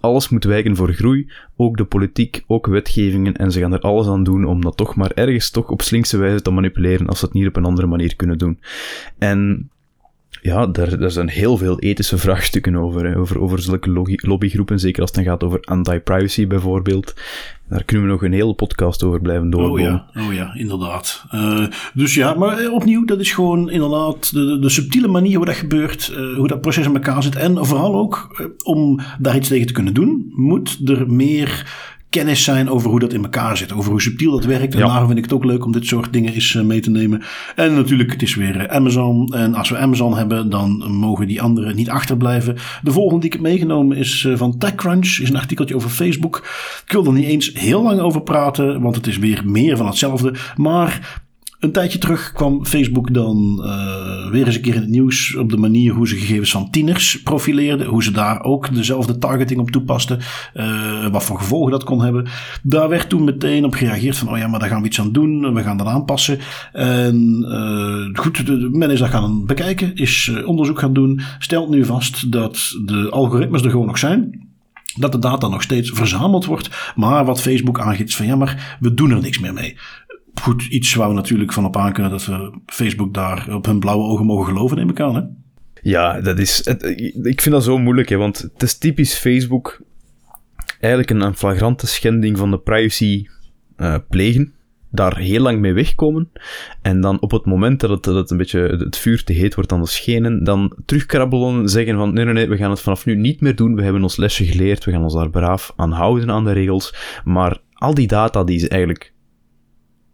[0.00, 4.06] Alles moet wijken voor groei, ook de politiek, ook wetgevingen, en ze gaan er alles
[4.06, 7.24] aan doen om dat toch maar ergens toch op slinkse wijze te manipuleren als ze
[7.24, 8.58] het niet op een andere manier kunnen doen.
[9.18, 9.70] En
[10.42, 15.00] ja, daar, daar zijn heel veel ethische vraagstukken over, hè, over, over zulke lobbygroepen, zeker
[15.00, 17.14] als het dan gaat over anti-privacy bijvoorbeeld.
[17.68, 20.04] Daar kunnen we nog een hele podcast over blijven doorgaan.
[20.06, 21.24] Oh ja, oh ja inderdaad.
[21.34, 25.46] Uh, dus ja, maar eh, opnieuw, dat is gewoon inderdaad de, de subtiele manier hoe
[25.46, 27.36] dat gebeurt, uh, hoe dat proces in elkaar zit.
[27.36, 31.66] En vooral ook, uh, om daar iets tegen te kunnen doen, moet er meer
[32.10, 33.72] kennis zijn over hoe dat in elkaar zit.
[33.72, 34.74] Over hoe subtiel dat werkt.
[34.74, 36.90] En daarom vind ik het ook leuk om dit soort dingen eens eh, mee te
[36.90, 37.22] nemen.
[37.56, 39.34] En natuurlijk, het is weer eh, Amazon.
[39.34, 42.56] En als we Amazon hebben, dan mogen die anderen niet achterblijven.
[42.82, 45.18] De volgende die ik heb meegenomen is eh, van TechCrunch.
[45.18, 46.36] Is een artikeltje over Facebook.
[46.86, 49.86] Ik wil er niet eens heel lang over praten, want het is weer meer van
[49.86, 50.34] hetzelfde.
[50.56, 51.22] Maar
[51.58, 55.50] een tijdje terug kwam Facebook dan uh, weer eens een keer in het nieuws op
[55.50, 57.86] de manier hoe ze gegevens van tieners profileerden.
[57.86, 60.18] Hoe ze daar ook dezelfde targeting op toepasten.
[60.54, 62.26] Uh, wat voor gevolgen dat kon hebben.
[62.62, 65.12] Daar werd toen meteen op gereageerd van, oh ja, maar daar gaan we iets aan
[65.12, 65.54] doen.
[65.54, 66.38] We gaan dat aanpassen.
[66.72, 69.94] En uh, goed, men is dat gaan bekijken.
[69.94, 71.20] Is onderzoek gaan doen.
[71.38, 74.46] Stelt nu vast dat de algoritmes er gewoon nog zijn
[74.96, 76.92] dat de data nog steeds verzameld wordt.
[76.94, 79.76] Maar wat Facebook aangeeft van ja, maar we doen er niks meer mee
[80.40, 83.78] goed, iets waar we natuurlijk van op aan kunnen dat we Facebook daar op hun
[83.78, 85.14] blauwe ogen mogen geloven, neem ik aan.
[85.14, 85.22] Hè?
[85.82, 86.60] Ja, dat is,
[87.22, 89.80] ik vind dat zo moeilijk, hè, want het is typisch Facebook
[90.80, 93.26] eigenlijk een, flagrante schending van de privacy
[93.76, 94.52] uh, plegen.
[94.90, 96.30] Daar heel lang mee wegkomen.
[96.82, 99.72] En dan op het moment dat het, dat een beetje het vuur te heet wordt
[99.72, 103.16] aan de schenen, dan terugkrabbelen, zeggen van nee, nee, nee, we gaan het vanaf nu
[103.16, 103.74] niet meer doen.
[103.74, 106.94] We hebben ons lesje geleerd, we gaan ons daar braaf aan houden aan de regels.
[107.24, 109.12] Maar al die data die ze eigenlijk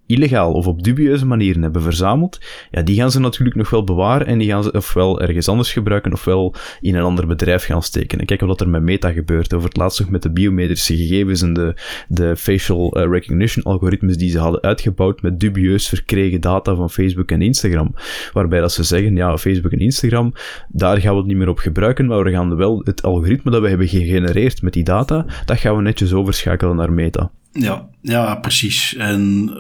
[0.07, 2.41] illegaal of op dubieuze manieren hebben verzameld,
[2.71, 5.73] ja, die gaan ze natuurlijk nog wel bewaren en die gaan ze ofwel ergens anders
[5.73, 8.19] gebruiken ofwel in een ander bedrijf gaan steken.
[8.19, 9.55] En kijk wat er met Meta gebeurt.
[9.55, 11.75] Over het laatst nog met de biometrische gegevens en de,
[12.09, 17.31] de facial eh, recognition algoritmes die ze hadden uitgebouwd met dubieus verkregen data van Facebook
[17.31, 17.95] en Instagram.
[18.33, 20.33] Waarbij dat ze zeggen, ja, Facebook en Instagram,
[20.69, 23.63] daar gaan we het niet meer op gebruiken, maar we gaan wel het algoritme dat
[23.63, 27.31] we hebben gegenereerd met die data, dat gaan we netjes overschakelen naar Meta.
[27.57, 28.95] Ja, ja, precies.
[28.95, 29.51] En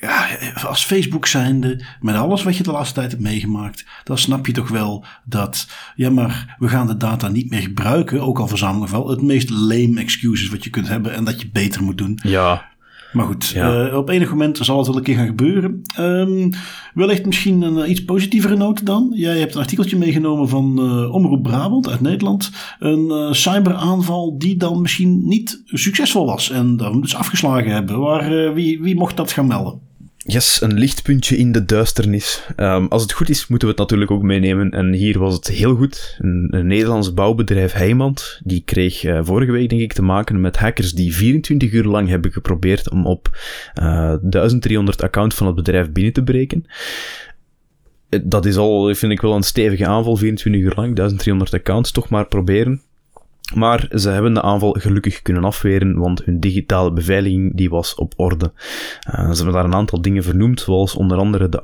[0.00, 0.28] ja,
[0.66, 4.52] als Facebook zijnde, met alles wat je de laatste tijd hebt meegemaakt, dan snap je
[4.52, 8.88] toch wel dat, ja, maar we gaan de data niet meer gebruiken, ook al verzamelen
[8.88, 11.98] we wel, het meest lame excuses wat je kunt hebben en dat je beter moet
[11.98, 12.18] doen.
[12.22, 12.72] Ja,
[13.14, 15.82] maar goed, uh, op enig moment zal het wel een keer gaan gebeuren.
[15.98, 16.50] Um,
[16.94, 19.12] wellicht misschien een uh, iets positievere noot dan.
[19.14, 22.50] Jij hebt een artikeltje meegenomen van uh, Omroep Brabant uit Nederland.
[22.78, 27.98] Een cyberaanval die dan misschien niet succesvol was en dan dus afgeslagen hebben.
[28.00, 29.80] Waar, wie, wie mocht dat gaan melden?
[30.26, 32.46] Yes, een lichtpuntje in de duisternis.
[32.56, 34.70] Um, als het goed is, moeten we het natuurlijk ook meenemen.
[34.70, 36.16] En hier was het heel goed.
[36.18, 40.92] Een, Nederlands bouwbedrijf Heijmand, die kreeg uh, vorige week denk ik te maken met hackers
[40.92, 43.38] die 24 uur lang hebben geprobeerd om op
[43.80, 46.64] uh, eh, 1300 account van het bedrijf binnen te breken.
[48.08, 51.92] Eh, dat is al, vind ik wel een stevige aanval, 24 uur lang, 1300 accounts,
[51.92, 52.82] toch maar proberen.
[53.52, 58.12] Maar ze hebben de aanval gelukkig kunnen afweren, want hun digitale beveiliging die was op
[58.16, 58.52] orde.
[59.08, 61.60] Uh, ze hebben daar een aantal dingen vernoemd, zoals onder andere de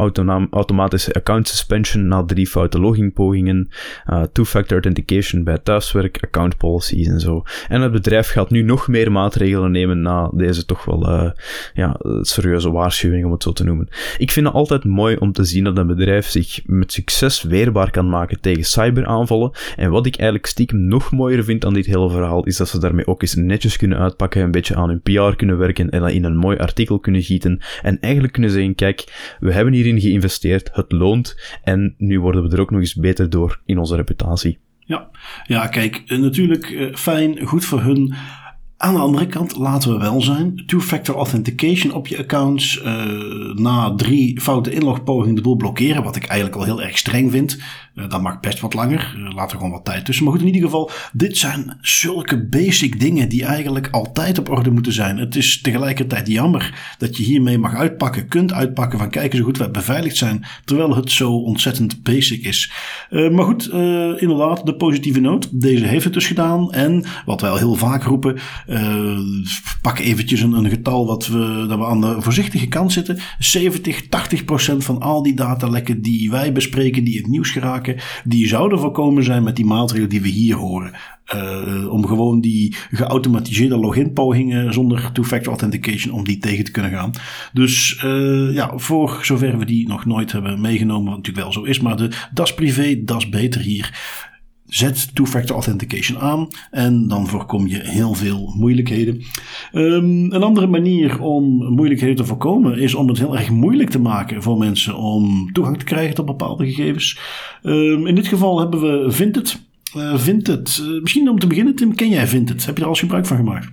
[0.51, 3.69] automatische account suspension na drie foute loginpogingen,
[4.11, 7.43] uh, two-factor authentication bij thuiswerk, account policies en zo.
[7.69, 11.31] En het bedrijf gaat nu nog meer maatregelen nemen na deze toch wel uh,
[11.75, 13.89] ja, serieuze waarschuwing, om het zo te noemen.
[14.19, 17.91] Ik vind het altijd mooi om te zien dat een bedrijf zich met succes weerbaar
[17.91, 19.51] kan maken tegen cyberaanvallen.
[19.77, 23.07] En wat ik eigenlijk stiekem nog mooier vind dit hele verhaal is dat ze daarmee
[23.07, 26.25] ook eens netjes kunnen uitpakken, een beetje aan hun PR kunnen werken en dat in
[26.25, 27.61] een mooi artikel kunnen gieten.
[27.83, 32.55] En eigenlijk kunnen zeggen, kijk, we hebben hierin geïnvesteerd, het loont en nu worden we
[32.55, 34.59] er ook nog eens beter door in onze reputatie.
[34.79, 35.11] Ja,
[35.47, 38.15] ja kijk, eh, natuurlijk eh, fijn, goed voor hun.
[38.83, 43.95] Aan de andere kant, laten we wel zijn, two-factor authentication op je accounts uh, na
[43.95, 47.59] drie foute inlogpogingen de boel blokkeren, wat ik eigenlijk al heel erg streng vind.
[47.95, 50.25] Uh, dat mag best wat langer, uh, laten we gewoon wat tijd tussen.
[50.25, 54.71] Maar goed, in ieder geval, dit zijn zulke basic dingen die eigenlijk altijd op orde
[54.71, 55.19] moeten zijn.
[55.19, 59.59] Het is tegelijkertijd jammer dat je hiermee mag uitpakken, kunt uitpakken van kijken zo goed
[59.59, 62.73] wij beveiligd zijn, terwijl het zo ontzettend basic is.
[63.11, 63.69] maar goed,
[64.21, 65.61] inderdaad, de positieve noot.
[65.61, 68.39] Deze heeft het dus gedaan en wat wij al heel vaak roepen,
[68.71, 69.19] uh,
[69.83, 73.19] pak eventjes een, een, getal wat we, dat we aan de voorzichtige kant zitten.
[73.39, 78.49] 70, 80 procent van al die datalekken die wij bespreken, die het nieuws geraken, die
[78.49, 80.93] zouden voorkomen zijn met die maatregelen die we hier horen.
[81.35, 87.13] Uh, om gewoon die geautomatiseerde login-pogingen zonder two-factor authentication, om die tegen te kunnen gaan.
[87.53, 91.63] Dus uh, ja, voor zover we die nog nooit hebben meegenomen, wat natuurlijk wel zo
[91.63, 93.93] is, maar de das privé, das beter hier.
[94.71, 99.23] Zet two-factor authentication aan en dan voorkom je heel veel moeilijkheden.
[99.73, 104.01] Um, een andere manier om moeilijkheden te voorkomen is om het heel erg moeilijk te
[104.01, 107.19] maken voor mensen om toegang te krijgen tot bepaalde gegevens.
[107.63, 109.61] Um, in dit geval hebben we Vinted.
[110.15, 112.67] Vinted, uh, misschien om te beginnen, Tim, ken jij Vinted?
[112.67, 113.73] Heb je er al eens gebruik van gemaakt?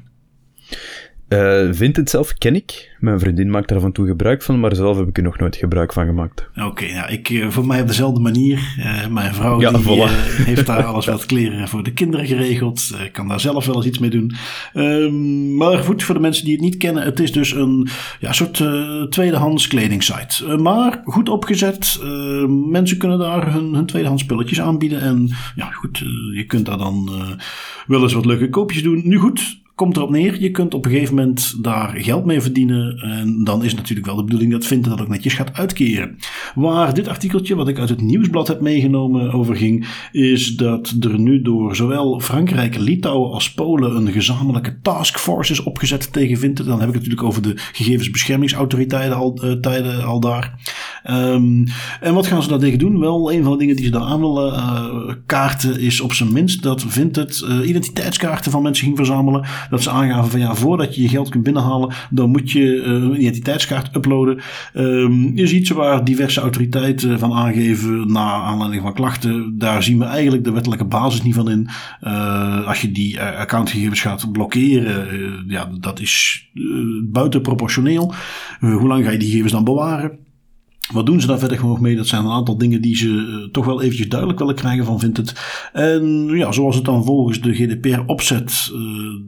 [1.29, 2.95] Uh, Vinted zelf ken ik.
[2.99, 5.37] Mijn vriendin maakt er af en toe gebruik van, maar zelf heb ik er nog
[5.37, 6.47] nooit gebruik van gemaakt.
[6.55, 8.75] Oké, okay, nou, ik, uh, voor mij op dezelfde manier.
[8.79, 10.11] Uh, mijn vrouw ja, die, voilà.
[10.45, 12.91] heeft daar alles wat kleren voor de kinderen geregeld.
[13.03, 14.35] Ik kan daar zelf wel eens iets mee doen.
[14.73, 17.87] Ehm, maar goed, voor de mensen die het niet kennen, het is dus een
[18.19, 18.63] ja, soort
[19.09, 20.57] tweedehands kledingsite.
[20.57, 21.99] maar goed opgezet.
[22.01, 25.01] Ehm, mensen kunnen daar hun, hun tweedehands spulletjes aanbieden.
[25.01, 25.97] En ja, goed,
[26.33, 27.09] je kunt daar dan
[27.87, 29.01] wel eens wat leuke koopjes doen.
[29.03, 32.97] Nu goed, komt erop neer, je kunt op een gegeven moment daar geld mee verdienen.
[32.97, 36.17] En dan is natuurlijk wel de bedoeling dat Vinted dat ook netjes gaat uitkeren.
[36.57, 41.19] Waar dit artikeltje, wat ik uit het nieuwsblad heb meegenomen, over ging, is dat er
[41.19, 46.65] nu door zowel Frankrijk, Litouwen als Polen een gezamenlijke taskforce is opgezet tegen Vinted.
[46.65, 50.53] Dan heb ik het natuurlijk over de gegevensbeschermingsautoriteiten al, uh, tijden al daar.
[51.09, 51.63] Um,
[52.01, 52.99] en wat gaan ze daar tegen doen?
[52.99, 56.33] Wel, een van de dingen die ze daar aan willen uh, kaarten is op zijn
[56.33, 60.95] minst dat Vinted uh, identiteitskaarten van mensen ging verzamelen dat ze aangaven van ja, voordat
[60.95, 64.39] je je geld kunt binnenhalen, dan moet je een identiteitskaart uploaden.
[64.73, 69.57] Um, is iets waar diverse autoriteiten van aangeven na aanleiding van klachten.
[69.57, 71.69] Daar zien we eigenlijk de wettelijke basis niet van in.
[72.03, 76.45] Uh, als je die accountgegevens gaat blokkeren, uh, ja, dat is
[77.03, 78.13] buitenproportioneel.
[78.59, 80.26] hoe lang ga je die gegevens dan bewaren?
[80.93, 81.95] Wat doen ze daar verder gewoon mee?
[81.95, 84.99] Dat zijn een aantal dingen die ze uh, toch wel eventjes duidelijk willen krijgen van
[84.99, 85.33] vindt het.
[85.73, 88.79] En ja, zoals het dan volgens de GDPR opzet, uh,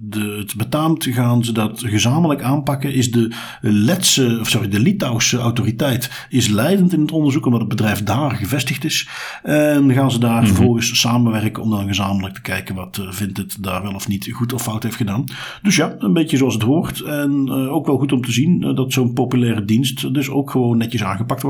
[0.02, 2.94] de, het betaamt, gaan ze dat gezamenlijk aanpakken.
[2.94, 7.70] Is de Letse, of sorry, de Litouwse autoriteit is leidend in het onderzoek omdat het
[7.70, 9.10] bedrijf daar gevestigd is.
[9.44, 10.48] En gaan ze daar mm -hmm.
[10.48, 14.30] vervolgens samenwerken om dan gezamenlijk te kijken wat uh, vindt het daar wel of niet
[14.32, 15.24] goed of fout heeft gedaan.
[15.62, 17.02] Dus ja, een beetje zoals het hoort.
[17.02, 21.04] En ook wel goed om te zien dat zo'n populaire dienst dus ook gewoon netjes
[21.04, 21.49] aangepakt wordt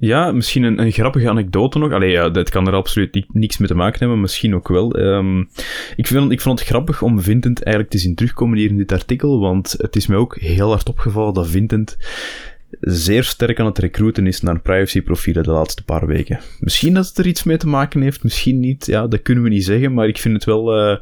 [0.00, 1.92] ja, misschien een, een, grappige anekdote nog.
[1.92, 4.98] Allee, ja, dat kan er absoluut niks mee te maken hebben, misschien ook wel.
[4.98, 5.48] Um,
[5.96, 8.92] ik, vind, ik vond het grappig om Vintend eigenlijk te zien terugkomen hier in dit
[8.92, 11.96] artikel, want het is mij ook heel hard opgevallen dat Vintend
[12.80, 16.40] zeer sterk aan het recruiten is naar privacyprofielen de laatste paar weken.
[16.60, 18.86] Misschien dat het er iets mee te maken heeft, misschien niet.
[18.86, 20.90] Ja, dat kunnen we niet zeggen, maar ik vind het wel...
[20.90, 20.96] Uh,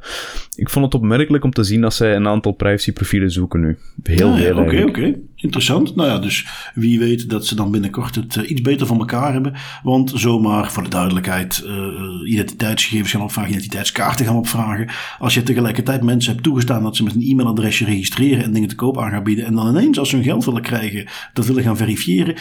[0.54, 3.78] ik vond het opmerkelijk om te zien dat zij een aantal privacyprofielen zoeken nu.
[4.02, 4.82] Heel, ja, Oké, oké.
[4.82, 5.20] Okay.
[5.40, 5.96] Interessant.
[5.96, 9.32] Nou ja, dus wie weet dat ze dan binnenkort het uh, iets beter van elkaar
[9.32, 9.54] hebben.
[9.82, 14.88] Want zomaar voor de duidelijkheid uh, identiteitsgegevens gaan opvragen, identiteitskaarten gaan opvragen.
[15.18, 18.74] Als je tegelijkertijd mensen hebt toegestaan dat ze met een e-mailadresje registreren en dingen te
[18.74, 19.44] koop aan gaan bieden.
[19.44, 22.34] En dan ineens als ze hun geld willen krijgen, dat willen gaan verifiëren.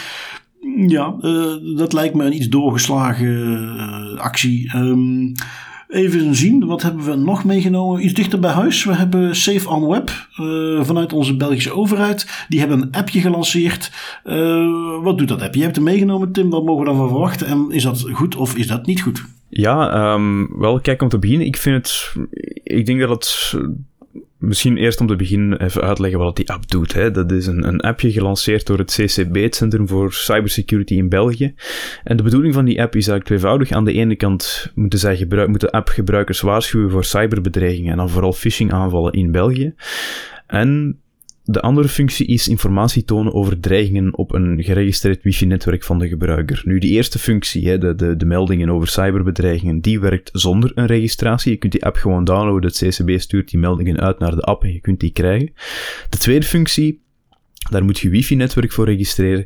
[0.88, 4.76] Ja, uh, dat lijkt me een iets doorgeslagen uh, actie.
[4.76, 5.32] Um,
[5.88, 8.04] even zien, wat hebben we nog meegenomen?
[8.04, 8.84] Iets dichter bij huis.
[8.84, 12.46] We hebben Safe on Web uh, vanuit onze Belgische overheid.
[12.48, 13.92] Die hebben een appje gelanceerd.
[15.02, 15.58] wat doet dat appje?
[15.58, 16.50] Je hebt hem meegenomen, Tim.
[16.50, 17.48] Wat mogen we dan van verwachten?
[17.48, 19.26] En is dat goed of is dat niet goed?
[19.50, 22.16] Ja, um, wel, kijk, om te beginnen, ik vind het...
[22.64, 23.54] Ik denk dat het
[24.38, 26.94] Misschien eerst om te beginnen even uitleggen wat die app doet.
[26.94, 27.12] Hè.
[27.12, 31.54] Dat is een, een appje gelanceerd door het CCB, het Centrum voor Cybersecurity in België.
[32.04, 33.72] En de bedoeling van die app is eigenlijk tweevoudig.
[33.72, 38.34] Aan de ene kant moeten, zij gebruik, moeten app-gebruikers waarschuwen voor cyberbedreigingen en dan vooral
[38.34, 39.74] phishing aanvallen in België.
[40.48, 41.00] En
[41.50, 46.62] de andere functie is informatie tonen over dreigingen op een geregistreerd wifi-netwerk van de gebruiker.
[46.66, 50.86] Nu, die eerste functie, hè, de, de, de meldingen over cyberbedreigingen, die werkt zonder een
[50.86, 51.52] registratie.
[51.52, 54.64] Je kunt die app gewoon downloaden, het CCB stuurt die meldingen uit naar de app
[54.64, 55.54] en je kunt die krijgen.
[56.10, 57.06] De tweede functie
[57.70, 59.46] daar moet je wifi-netwerk voor registreren.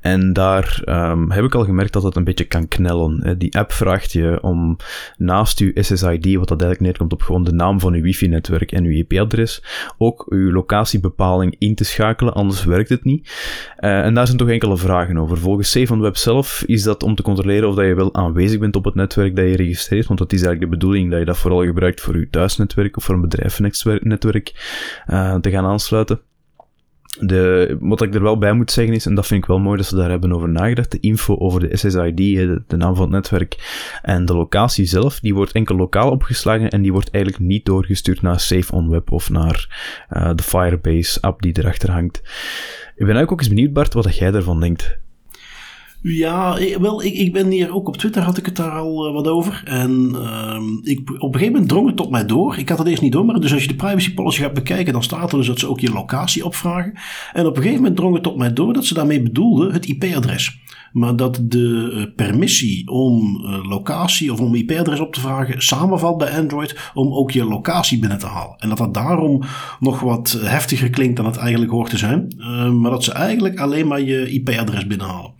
[0.00, 3.38] En daar um, heb ik al gemerkt dat het een beetje kan knellen.
[3.38, 4.76] Die app vraagt je om
[5.16, 8.84] naast je SSID, wat dat eigenlijk neerkomt op gewoon de naam van je wifi-netwerk en
[8.84, 9.64] je IP-adres,
[9.98, 13.32] ook je locatiebepaling in te schakelen, anders werkt het niet.
[13.80, 15.38] Uh, en daar zijn toch enkele vragen over.
[15.38, 18.76] Volgens Safe Web zelf is dat om te controleren of dat je wel aanwezig bent
[18.76, 21.38] op het netwerk dat je registreert, want dat is eigenlijk de bedoeling dat je dat
[21.38, 24.52] vooral gebruikt voor je thuisnetwerk of voor een bedrijfsnetwerk
[25.10, 26.20] uh, te gaan aansluiten.
[27.20, 29.76] De, wat ik er wel bij moet zeggen is, en dat vind ik wel mooi
[29.76, 33.12] dat ze daar hebben over nagedacht, de info over de SSID, de, naam van het
[33.12, 33.56] netwerk
[34.02, 38.22] en de locatie zelf, die wordt enkel lokaal opgeslagen en die wordt eigenlijk niet doorgestuurd
[38.22, 42.16] naar Safe on Web of naar uh, de Firebase app die erachter hangt.
[42.16, 44.98] Ik ben eigenlijk ook eens benieuwd, Bart, wat jij ervan denkt.
[46.02, 49.14] Ja, wel, ik, ik ben hier ook op Twitter had ik het daar al uh,
[49.14, 49.62] wat over.
[49.64, 52.58] En uh, ik, op een gegeven moment drong het tot mij door.
[52.58, 54.92] Ik had het eerst niet door, maar dus als je de privacy policy gaat bekijken,
[54.92, 56.98] dan staat er dus dat ze ook je locatie opvragen.
[57.32, 59.86] En op een gegeven moment drong het tot mij door dat ze daarmee bedoelden het
[59.86, 60.60] IP-adres.
[60.92, 66.18] Maar dat de uh, permissie om uh, locatie of om IP-adres op te vragen samenvalt
[66.18, 68.56] bij Android om ook je locatie binnen te halen.
[68.58, 69.42] En dat dat daarom
[69.80, 72.34] nog wat heftiger klinkt dan het eigenlijk hoort te zijn.
[72.80, 75.32] maar dat ze eigenlijk alleen maar je IP-adres binnenhalen.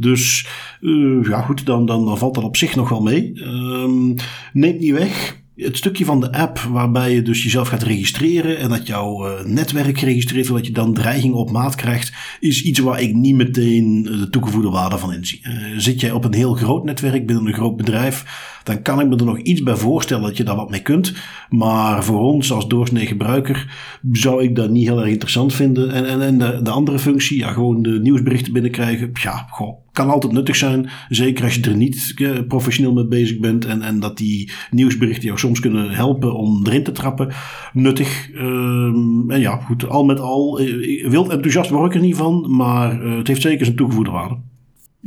[0.00, 0.46] Dus
[0.80, 3.32] uh, ja, goed, dan, dan, valt dat op zich nog wel mee.
[3.44, 4.14] Um,
[4.52, 8.68] neemt niet weg het stukje van de app waarbij je dus jezelf gaat registreren en
[8.68, 12.78] dat jouw uh, netwerk geregistreerd wordt, dat je dan dreiging op maat krijgt, is iets
[12.78, 15.42] waar ik niet meteen de toegevoegde waarde van inzie.
[15.76, 18.24] Zit jij op een heel groot netwerk binnen een groot bedrijf,
[18.64, 21.14] dan kan ik me er nog iets bij voorstellen dat je daar wat mee kunt.
[21.48, 23.74] Maar voor ons als doorsnee gebruiker
[24.12, 25.90] zou ik dat niet heel erg interessant vinden.
[25.90, 30.10] En, en, en de, de andere functie, ja, gewoon de nieuwsberichten binnenkrijgen, ja, goh, kan
[30.10, 30.90] altijd nuttig zijn.
[31.08, 33.64] Zeker als je er niet eh, professioneel mee bezig bent.
[33.64, 37.28] En, en dat die nieuwsberichten jou soms kunnen helpen om erin te trappen.
[37.72, 38.30] Nuttig.
[38.34, 40.58] Um, en ja, goed, al met al.
[40.58, 42.56] Eh, wild enthousiast word ik er niet van.
[42.56, 44.36] Maar uh, het heeft zeker zijn toegevoegde waarde.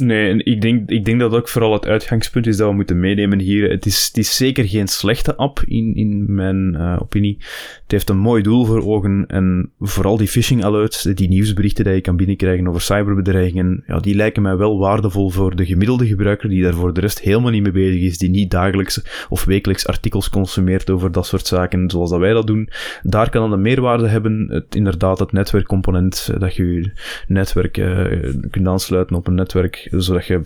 [0.05, 3.39] Nee, ik denk, ik denk dat ook vooral het uitgangspunt is dat we moeten meenemen
[3.39, 3.69] hier.
[3.69, 7.37] Het is, het is zeker geen slechte app, in, in mijn uh, opinie.
[7.81, 9.25] Het heeft een mooi doel voor ogen.
[9.27, 14.15] En vooral die phishing alerts, die nieuwsberichten die je kan binnenkrijgen over cyberbedreigingen, ja, die
[14.15, 17.63] lijken mij wel waardevol voor de gemiddelde gebruiker die daar voor de rest helemaal niet
[17.63, 22.09] mee bezig is, die niet dagelijks of wekelijks artikels consumeert over dat soort zaken, zoals
[22.09, 22.69] dat wij dat doen.
[23.01, 24.47] Daar kan dan een meerwaarde hebben.
[24.49, 26.91] Het, inderdaad, het netwerkcomponent, eh, dat je je
[27.27, 30.41] netwerk uh, kunt aansluiten op een netwerk zodat je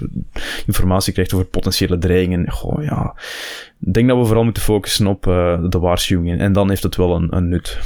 [0.66, 2.52] informatie krijgt over potentiële dreigingen.
[2.52, 3.16] Goh, ja.
[3.80, 6.40] Ik denk dat we vooral moeten focussen op uh, de waarschuwingen.
[6.40, 7.80] En dan heeft het wel een, een nut.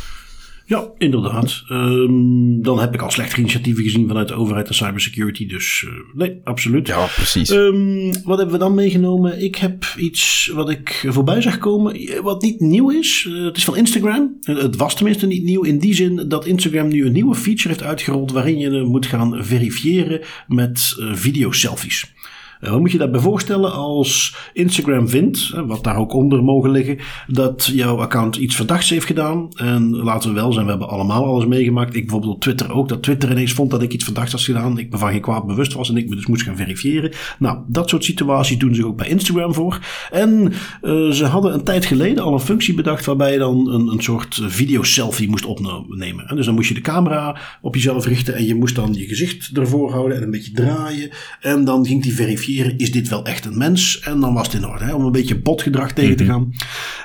[0.72, 1.64] Ja, inderdaad.
[1.70, 5.48] Um, dan heb ik al slechte initiatieven gezien vanuit de overheid en cybersecurity.
[5.48, 6.88] Dus uh, nee, absoluut.
[6.88, 7.50] Ja, precies.
[7.50, 9.44] Um, wat hebben we dan meegenomen?
[9.44, 13.26] Ik heb iets wat ik voorbij zag komen, wat niet nieuw is.
[13.30, 14.38] Uh, het is van Instagram.
[14.42, 17.84] Het was tenminste niet nieuw in die zin dat Instagram nu een nieuwe feature heeft
[17.84, 22.14] uitgerold waarin je moet gaan verifiëren met video selfies.
[22.62, 26.72] Uh, hoe moet je dat bij voorstellen als Instagram vindt, wat daar ook onder mogen
[26.72, 26.98] liggen,
[27.28, 29.50] dat jouw account iets verdachts heeft gedaan.
[29.56, 31.96] En laten we wel zijn, we hebben allemaal alles meegemaakt.
[31.96, 34.80] Ik bijvoorbeeld op Twitter ook, dat Twitter ineens vond dat ik iets verdachts had gedaan.
[34.80, 37.12] Ik me van geen kwaad bewust was en ik me dus moest gaan verifiëren.
[37.40, 39.80] Nou, dat soort situaties doen zich ook bij Instagram voor.
[40.12, 43.88] En uh, ze hadden een tijd geleden al een functie bedacht waarbij je dan een,
[43.88, 46.28] een soort video-selfie moest opnemen.
[46.28, 49.06] En dus dan moest je de camera op jezelf richten en je moest dan je
[49.06, 51.10] gezicht ervoor houden en een beetje draaien.
[51.42, 54.00] En dan ging die verifiëren is dit wel echt een mens?
[54.00, 56.32] En dan was het in orde, hè, om een beetje botgedrag tegen te mhm.
[56.32, 56.54] gaan.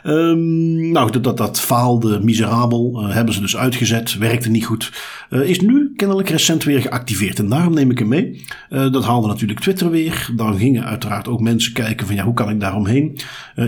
[0.04, 3.02] Um, nou, dat, dat, dat faalde miserabel.
[3.02, 4.92] Uh, hebben ze dus uitgezet, werkte niet goed.
[5.30, 7.38] Uh, is nu kennelijk recent weer geactiveerd.
[7.38, 8.44] En daarom neem ik hem mee.
[8.70, 10.30] Uh, dat haalde natuurlijk Twitter weer.
[10.36, 13.18] Dan gingen uiteraard ook mensen kijken van ja, hoe kan ik daaromheen?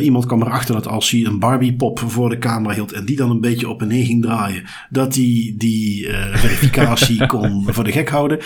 [0.00, 3.30] iemand kwam erachter dat als hij een Barbie-pop voor de camera hield en die dan
[3.30, 8.08] een beetje op en neer ging draaien, dat hij die verificatie kon voor de gek
[8.08, 8.38] houden.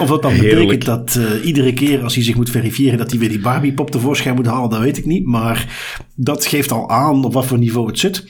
[0.00, 3.20] of dat dan betekent dat iedere keer als hij zich moet verifiëren verifiëren dat hij
[3.20, 5.26] weer die Barbie-pop tevoorschijn moet halen, dat weet ik niet.
[5.26, 5.66] Maar
[6.14, 8.24] dat geeft al aan op wat voor niveau het zit.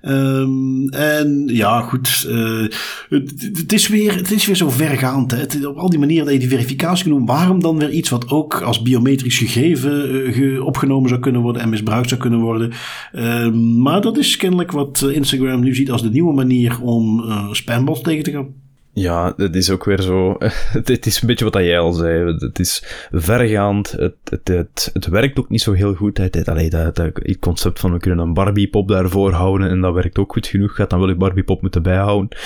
[0.00, 2.26] Ehm, en ja, goed.
[2.28, 2.68] Uh,
[3.08, 5.30] het, is weer, het is weer zo vergaand.
[5.30, 5.66] Hè?
[5.66, 7.26] Op al die manieren dat je die verificatie kunt doen.
[7.26, 12.08] Waarom dan weer iets wat ook als biometrisch gegeven opgenomen zou kunnen worden en misbruikt
[12.08, 12.72] zou kunnen worden?
[13.12, 18.00] Ehm, maar dat is kennelijk wat Instagram nu ziet als de nieuwe manier om spambots
[18.00, 18.59] tegen te gaan.
[19.00, 20.36] Ja, het is ook weer zo.
[20.88, 22.36] Het is een beetje wat jij al zei.
[22.38, 22.82] Het is
[23.12, 23.90] vergaand.
[23.90, 26.18] Het, het, het, het werkt ook niet zo heel goed.
[26.18, 29.94] Het, allee, dat, dat, het concept van we kunnen een Barbie-pop daarvoor houden en dat
[29.94, 30.74] werkt ook goed genoeg.
[30.74, 32.38] Gaat dan wel je Barbie-pop moeten bijhouden.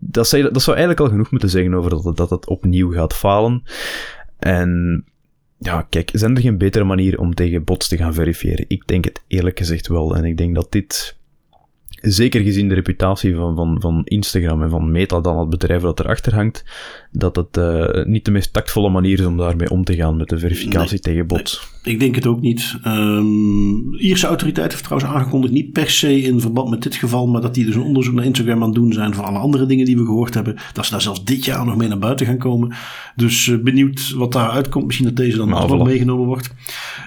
[0.00, 3.14] Dat, zou, dat zou eigenlijk al genoeg moeten zeggen over dat, dat het opnieuw gaat
[3.14, 3.62] falen.
[4.38, 5.04] En
[5.58, 8.64] ja, kijk, zijn er geen betere manieren om tegen bots te gaan verifiëren?
[8.68, 10.16] Ik denk het eerlijk gezegd wel.
[10.16, 11.16] En ik denk dat dit
[12.04, 16.00] zeker gezien de reputatie van, van, van Instagram en van Meta, dan het bedrijf dat
[16.00, 16.64] erachter hangt,
[17.16, 20.28] dat het uh, niet de meest tactvolle manier is om daarmee om te gaan met
[20.28, 21.72] de verificatie tegen bots.
[21.82, 22.76] Ik denk het ook niet.
[22.86, 27.40] Um, Ierse autoriteiten heeft trouwens aangekondigd, niet per se in verband met dit geval, maar
[27.40, 29.84] dat die dus een onderzoek naar Instagram aan het doen zijn voor alle andere dingen
[29.84, 30.56] die we gehoord hebben.
[30.72, 32.72] Dat ze daar zelfs dit jaar nog mee naar buiten gaan komen.
[33.16, 34.84] Dus uh, benieuwd wat daar uitkomt.
[34.84, 36.54] Misschien dat deze dan nou, wel meegenomen wordt.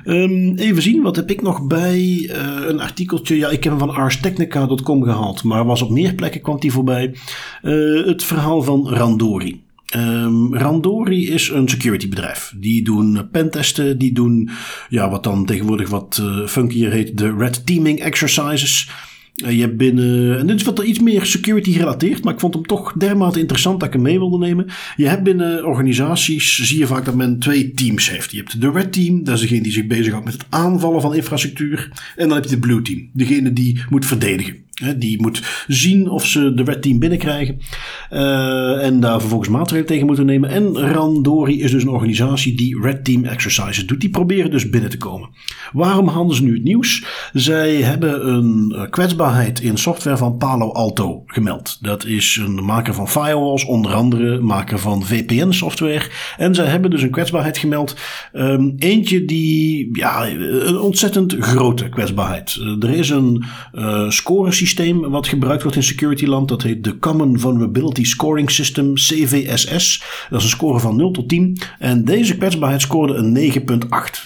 [0.05, 1.99] Um, even zien, wat heb ik nog bij?
[1.99, 3.37] Uh, een artikeltje.
[3.37, 7.15] Ja, ik heb hem van arstechnica.com gehaald, maar was op meer plekken kwam die voorbij.
[8.05, 9.65] het verhaal van Randori.
[9.95, 12.53] Um, Randori is een security bedrijf.
[12.57, 14.49] Die doen pentesten, die doen
[14.89, 18.89] ja, wat dan tegenwoordig wat uh, funkier heet de red teaming exercises.
[19.35, 22.53] Uh, je hebt binnen, en dit is wat iets meer security gerelateerd, maar ik vond
[22.53, 24.65] hem toch dermate interessant dat ik hem mee wilde nemen.
[24.95, 28.31] Je hebt binnen organisaties, zie je vaak dat men twee teams heeft.
[28.31, 31.15] Je hebt de red team, dat is degene die zich bezighoudt met het aanvallen van
[31.15, 31.91] infrastructuur.
[32.15, 34.65] En dan heb je de blue team, degene die moet verdedigen.
[34.97, 37.59] Die moet zien of ze de red team binnenkrijgen.
[38.11, 40.49] Uh, en daar vervolgens maatregelen tegen moeten nemen.
[40.49, 44.01] En Randori is dus een organisatie die red team exercises doet.
[44.01, 45.29] Die proberen dus binnen te komen.
[45.71, 47.05] Waarom handen ze nu het nieuws?
[47.33, 51.77] Zij hebben een eh, kwetsbaarheid in software van Palo Alto gemeld.
[51.81, 56.09] Dat is een maker van firewalls, onder andere maker van VPN software.
[56.37, 57.95] En zij hebben dus een kwetsbaarheid gemeld.
[58.33, 62.57] Um, eentje die, ja, een ontzettend grote kwetsbaarheid.
[62.61, 66.47] Uh, er is een uh, scoresysteem systeem wat gebruikt wordt in security land.
[66.47, 70.03] Dat heet de Common Vulnerability Scoring System, CVSS.
[70.29, 71.57] Dat is een score van 0 tot 10.
[71.79, 73.51] En deze kwetsbaarheid scoorde een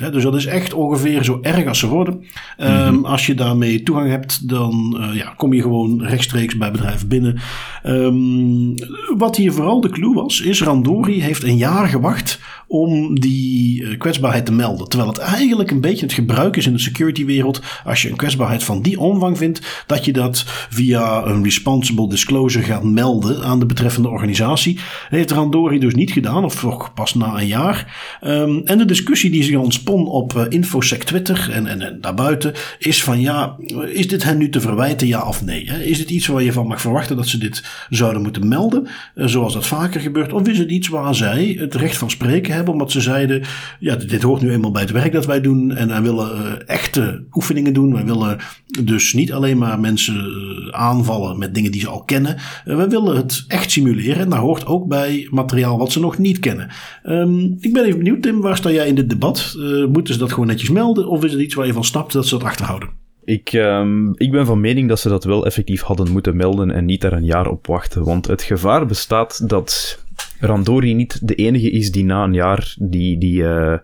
[0.02, 0.12] 9,8.
[0.12, 2.24] Dus dat is echt ongeveer zo erg als ze worden.
[2.58, 7.08] Mm als je daarmee toegang hebt, dan uh, ja, kom je gewoon rechtstreeks bij bedrijven
[7.08, 7.40] binnen.
[7.86, 8.76] Um,
[9.18, 12.40] wat hier vooral de clue was, is Randori heeft een jaar gewacht
[12.72, 14.88] om die eh, kwetsbaarheid te melden.
[14.88, 17.62] Terwijl het eigenlijk een beetje het gebruik is in de security wereld.
[17.86, 22.66] Als je een kwetsbaarheid van die omvang vindt, dat je dat via een responsible disclosure
[22.66, 24.80] gaat melden aan de betreffende organisatie.
[25.10, 28.18] Heeft Randori dus niet gedaan, of toch pas na een jaar.
[28.24, 32.54] Um, en de discussie die zich ontspon op uh, Infosec Twitter en, en, en, daarbuiten
[32.80, 33.56] is van ja,
[33.92, 35.70] is dit hen nu te verwijten, ja of nee?
[35.70, 35.84] Hè?
[35.84, 39.28] Is het iets waar je van mag verwachten dat ze dit zouden moeten melden, uh,
[39.28, 40.34] zoals dat vaker gebeurt?
[40.34, 42.60] Of is het iets waar zij het recht van spreken hebben?
[42.70, 43.42] Omdat ze zeiden,
[43.80, 45.72] ja, dit hoort nu eenmaal bij het werk dat wij doen.
[45.72, 47.94] En wij willen uh, echte oefeningen doen.
[47.94, 48.38] Wij willen
[48.84, 52.38] dus niet alleen maar mensen uh, aanvallen met dingen die ze al kennen.
[52.66, 54.22] Uh, wij willen het echt simuleren.
[54.22, 56.70] En daar hoort ook bij materiaal wat ze nog niet kennen.
[57.04, 59.56] Um, ik ben even benieuwd, Tim, waar sta jij in dit debat?
[59.92, 61.08] moeten ze dat gewoon netjes melden?
[61.08, 62.90] Of is het iets waar je van snapt dat ze dat achterhouden?
[63.24, 66.86] Ik, um, ik ben van mening dat ze dat wel effectief hadden moeten melden en
[66.86, 68.04] niet daar een jaar op wachten.
[68.04, 70.01] Want het gevaar bestaat dat
[70.42, 73.78] Randori niet de enige is die na een jaar die, die, uh,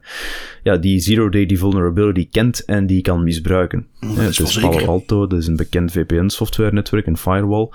[0.63, 3.87] ja, die zero-day die vulnerability kent en die kan misbruiken.
[3.99, 7.69] Dat is, is Palo Alto, dat is een bekend VPN-software-netwerk, een firewall.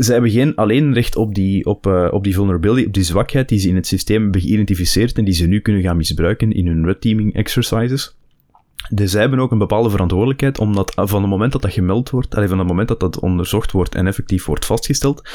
[0.00, 3.48] Ze hebben geen alleen recht op die, op, uh, op die vulnerability, op die zwakheid
[3.48, 6.66] die ze in het systeem hebben geïdentificeerd en die ze nu kunnen gaan misbruiken in
[6.66, 8.17] hun red teaming exercises.
[8.90, 12.34] Dus zij hebben ook een bepaalde verantwoordelijkheid, omdat van het moment dat dat gemeld wordt,
[12.34, 15.28] alleen van het moment dat dat onderzocht wordt en effectief wordt vastgesteld,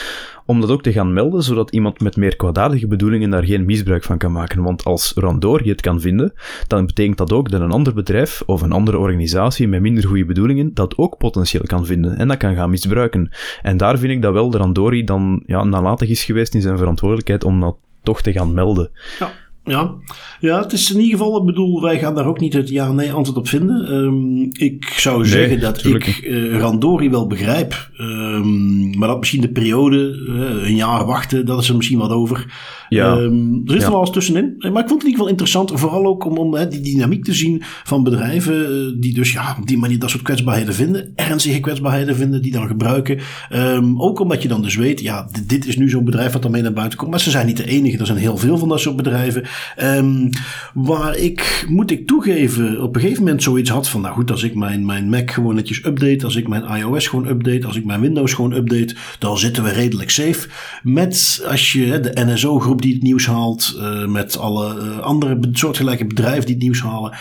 [0.46, 4.04] om dat ook te gaan melden, zodat iemand met meer kwaadaardige bedoelingen daar geen misbruik
[4.04, 4.64] van kan maken.
[4.64, 6.34] Want als Randor je het kan vinden,
[6.68, 10.26] dan betekent dat ook dat een ander bedrijf of een andere organisatie met minder goede
[10.26, 13.32] bedoelingen dat ook potentieel kan vinden en dat kan gaan misbruiken.
[13.62, 16.78] En daar vind ik dat wel de Randori dan ja, nalatig is geweest in zijn
[16.78, 18.91] verantwoordelijkheid om dat toch te gaan melden.
[19.20, 19.32] Ja.
[19.66, 19.93] Ja.
[20.39, 23.14] ja, het is in ieder geval, ik bedoel, wij gaan daar ook niet het ja-nee
[23.14, 23.93] antwoord op vinden.
[23.93, 29.51] Um, ik zou zeggen dat ik uh, Randori wel begrijp, um, maar dat misschien de
[29.51, 32.45] periode, uh, een jaar wachten, dat is er misschien wat over.
[32.94, 33.18] Ja.
[33.18, 33.89] Um, er zit ja.
[33.89, 34.56] wel eens tussenin.
[34.58, 37.34] Maar ik vond het in ieder geval interessant, vooral ook om, om die dynamiek te
[37.34, 41.60] zien van bedrijven eh, die dus ja, op die manier dat soort kwetsbaarheden vinden, ernstige
[41.60, 43.20] kwetsbaarheden vinden, die dan gebruiken.
[43.54, 46.41] Um, ook omdat je dan dus weet, ja, dit, dit is nu zo'n bedrijf wat
[46.41, 47.12] daarmee naar buiten komt.
[47.12, 49.44] Maar ze zijn niet de enige, er zijn heel veel van dat soort bedrijven.
[49.82, 50.30] Um,
[50.74, 54.44] waar ik, moet ik toegeven, op een gegeven moment zoiets had van, nou goed, als
[54.44, 57.86] ik mijn, mijn Mac gewoon netjes update, als ik mijn iOS gewoon update, als ik
[57.86, 60.48] mijn Windows gewoon update, dan zitten we redelijk safe.
[60.84, 66.05] Met, als je de NSO-groep die het nieuws haalt, uh, met alle uh, andere soortgelijke
[66.05, 67.17] bedrijven die het nieuws halen,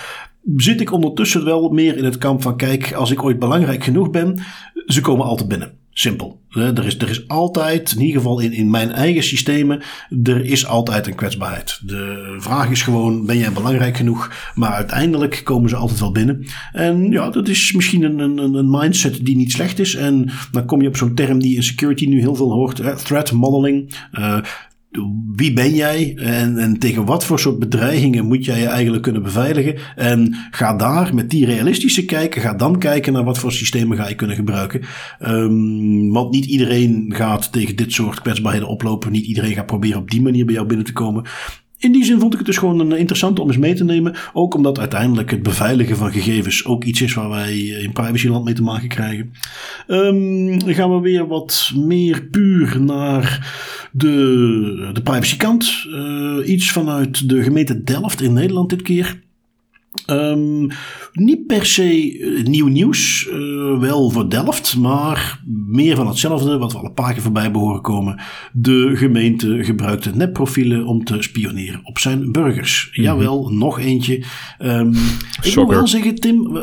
[0.56, 4.10] zit ik ondertussen wel meer in het kamp van, kijk, als ik ooit belangrijk genoeg
[4.10, 4.38] ben,
[4.86, 5.72] ze komen altijd binnen.
[5.94, 6.40] Simpel.
[6.50, 9.82] Er is, er is altijd, in ieder geval in, in mijn eigen systemen,
[10.22, 11.80] er is altijd een kwetsbaarheid.
[11.86, 14.32] De vraag is gewoon, ben jij belangrijk genoeg?
[14.54, 16.46] Maar uiteindelijk komen ze altijd wel binnen.
[16.72, 19.94] En ja, dat is misschien een, een, een mindset die niet slecht is.
[19.94, 23.04] En dan kom je op zo'n term die in security nu heel veel hoort.
[23.04, 23.94] Threat modeling.
[24.12, 24.38] Uh,
[25.34, 29.22] wie ben jij en, en, tegen wat voor soort bedreigingen moet jij je eigenlijk kunnen
[29.22, 29.76] beveiligen?
[29.96, 34.08] En ga daar met die realistische kijken, ga dan kijken naar wat voor systemen ga
[34.08, 34.82] je kunnen gebruiken.
[35.20, 39.12] Um, want niet iedereen gaat tegen dit soort kwetsbaarheden oplopen.
[39.12, 41.24] Niet iedereen gaat proberen op die manier bij jou binnen te komen.
[41.82, 44.14] In die zin vond ik het dus gewoon een interessant om eens mee te nemen.
[44.32, 48.54] Ook omdat uiteindelijk het beveiligen van gegevens ook iets is waar wij in privacyland mee
[48.54, 49.32] te maken krijgen.
[49.86, 53.52] Um, dan gaan we weer wat meer puur naar
[53.92, 55.84] de, de privacykant.
[55.88, 59.20] Uh, iets vanuit de gemeente Delft in Nederland dit keer.
[60.06, 60.68] Um,
[61.12, 66.72] niet per se eh, nieuw nieuws, uh, wel voor Delft, maar meer van hetzelfde, wat
[66.72, 68.20] we al een paar keer voorbij behoren komen.
[68.52, 72.86] De gemeente gebruikte netprofielen om te spioneren op zijn burgers.
[72.86, 73.04] Mm -hmm.
[73.04, 74.24] Jawel, nog eentje.
[74.58, 74.94] Um,
[75.42, 76.58] ik moet wel zeggen, Tim,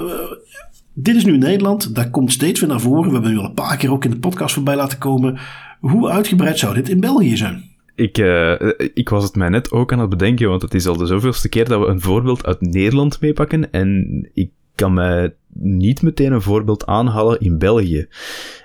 [0.93, 3.05] dit is nu Nederland, dat komt steeds weer naar voren.
[3.05, 5.39] We hebben nu al een paar keer ook in de podcast voorbij laten komen.
[5.79, 7.68] Hoe uitgebreid zou dit in België zijn?
[7.99, 10.97] Ik, uh, ik was het mij net ook aan het bedenken, want het is al
[10.97, 13.71] de zoveelste keer dat we een voorbeeld uit Nederland meepakken.
[13.71, 18.07] En ik kan mij niet meteen een voorbeeld aanhalen in België.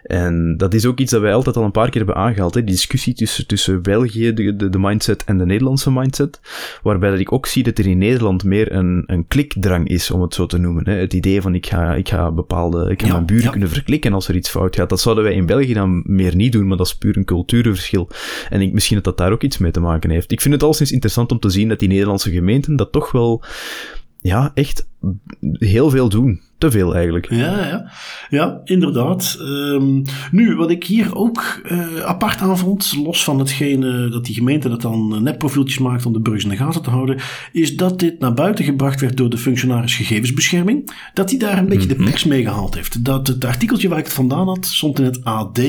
[0.02, 2.54] En dat is ook iets dat wij altijd al een paar keer hebben aangehaald.
[2.54, 2.64] Hè?
[2.64, 6.40] Die discussie tussen, tussen België, de, de, de mindset en de Nederlandse mindset.
[6.82, 10.22] Waarbij dat ik ook zie dat er in Nederland meer een, een klikdrang is, om
[10.22, 10.88] het zo te noemen.
[10.88, 10.94] Hè?
[10.94, 13.50] Het idee van ik ga, ik ga bepaalde, ik ga ja, mijn buren ja.
[13.50, 14.88] kunnen verklikken als er iets fout gaat.
[14.88, 18.08] Dat zouden wij in België dan meer niet doen, maar dat is puur een culturenverschil.
[18.50, 20.32] En ik, misschien dat dat daar ook iets mee te maken heeft.
[20.32, 23.12] Ik vind het al sinds interessant om te zien dat die Nederlandse gemeenten dat toch
[23.12, 23.44] wel
[24.20, 24.88] ja, echt
[25.58, 26.40] heel veel doen.
[26.58, 27.30] Te veel eigenlijk.
[27.30, 27.90] Ja, ja.
[28.30, 29.36] ja inderdaad.
[29.40, 34.34] Um, nu, wat ik hier ook uh, apart aan vond, los van hetgene dat die
[34.34, 37.16] gemeente dat dan netprofieltjes maakt om de burgers in de gaten te houden,
[37.52, 40.90] is dat dit naar buiten gebracht werd door de functionaris gegevensbescherming.
[41.14, 42.04] Dat hij daar een beetje mm -hmm.
[42.04, 43.04] de pers mee gehaald heeft.
[43.04, 45.60] Dat het artikeltje waar ik het vandaan had, stond in het AD,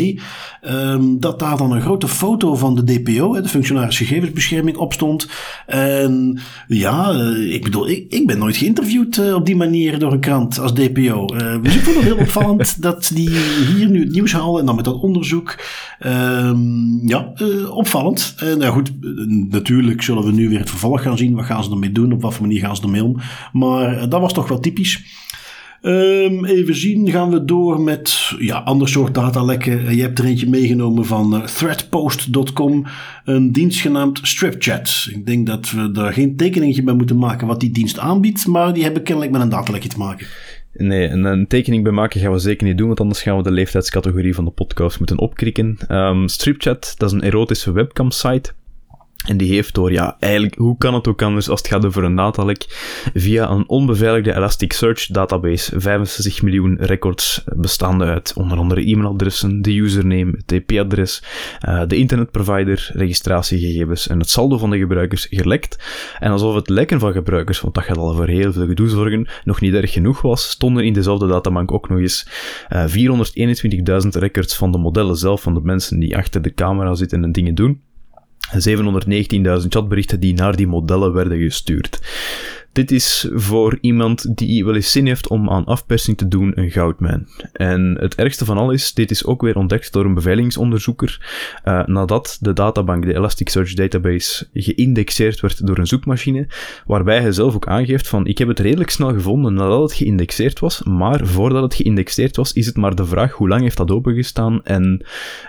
[0.62, 5.28] um, dat daar dan een grote foto van de DPO, de functionaris gegevensbescherming, op stond.
[5.66, 7.12] En ja,
[7.50, 10.74] ik bedoel, ik, ik ben nooit geïnterviewd uh, op die manier door een krant als
[10.74, 11.26] DPO.
[11.34, 13.30] Uh, dus ik vond het heel opvallend dat die
[13.76, 15.60] hier nu het nieuws halen en dan met dat onderzoek.
[16.06, 18.36] Um, ja, uh, opvallend.
[18.44, 18.92] Uh, nou goed,
[19.50, 21.36] natuurlijk zullen we nu weer het vervolg gaan zien.
[21.36, 22.14] Wat gaan ze ermee doen?
[22.14, 23.20] Op wat voor manier gaan ze ermee om?
[23.52, 25.25] Maar dat was toch wel typisch.
[25.88, 29.96] Um, even zien, gaan we door met ja, ander soort datalekken.
[29.96, 32.86] Je hebt er eentje meegenomen van uh, threadpost.com,
[33.26, 35.08] een dienst genaamd StripChat.
[35.12, 38.74] Ik denk dat we daar geen tekeningetje bij moeten maken wat die dienst aanbiedt, maar
[38.74, 40.28] die hebben kennelijk met een datalekje te maken.
[40.74, 43.44] Nee, en een tekening bij maken gaan we zeker niet doen, want anders gaan we
[43.44, 45.78] de leeftijdscategorie van de podcast moeten opkrikken.
[45.90, 48.54] Um, StripChat, dat is een erotische webcam-site.
[49.26, 52.04] En die heeft door, ja, eigenlijk, hoe kan het ook anders als het gaat over
[52.04, 52.66] een datalek?
[53.14, 60.34] Via een onbeveiligde Elasticsearch database 65 miljoen records bestaande uit onder andere e-mailadressen, de username,
[60.38, 61.24] het IP-adres,
[61.68, 65.84] uh, de internetprovider, registratiegegevens en het saldo van de gebruikers gelekt.
[66.20, 69.28] En alsof het lekken van gebruikers, want dat gaat al voor heel veel gedoe zorgen,
[69.44, 72.28] nog niet erg genoeg was, stonden in dezelfde databank ook nog eens
[72.70, 72.86] uh,
[74.04, 77.32] 421.000 records van de modellen zelf, van de mensen die achter de camera zitten en
[77.32, 77.82] dingen doen.
[78.54, 82.00] 719.000 chatberichten die naar die modellen werden gestuurd.
[82.76, 86.72] Dit is voor iemand die wel eens zin heeft om aan afpersing te doen een
[86.72, 87.28] goudmijn.
[87.54, 91.26] En het ergste van al is, dit is ook weer ontdekt door een beveiligingsonderzoeker
[91.66, 96.48] uh, nadat de databank, de Elasticsearch Database, geïndexeerd werd door een zoekmachine,
[96.86, 100.60] waarbij hij zelf ook aangeeft van ik heb het redelijk snel gevonden nadat het geïndexeerd
[100.60, 103.92] was, maar voordat het geïndexeerd was, is het maar de vraag hoe lang heeft dat
[103.92, 105.06] opengestaan en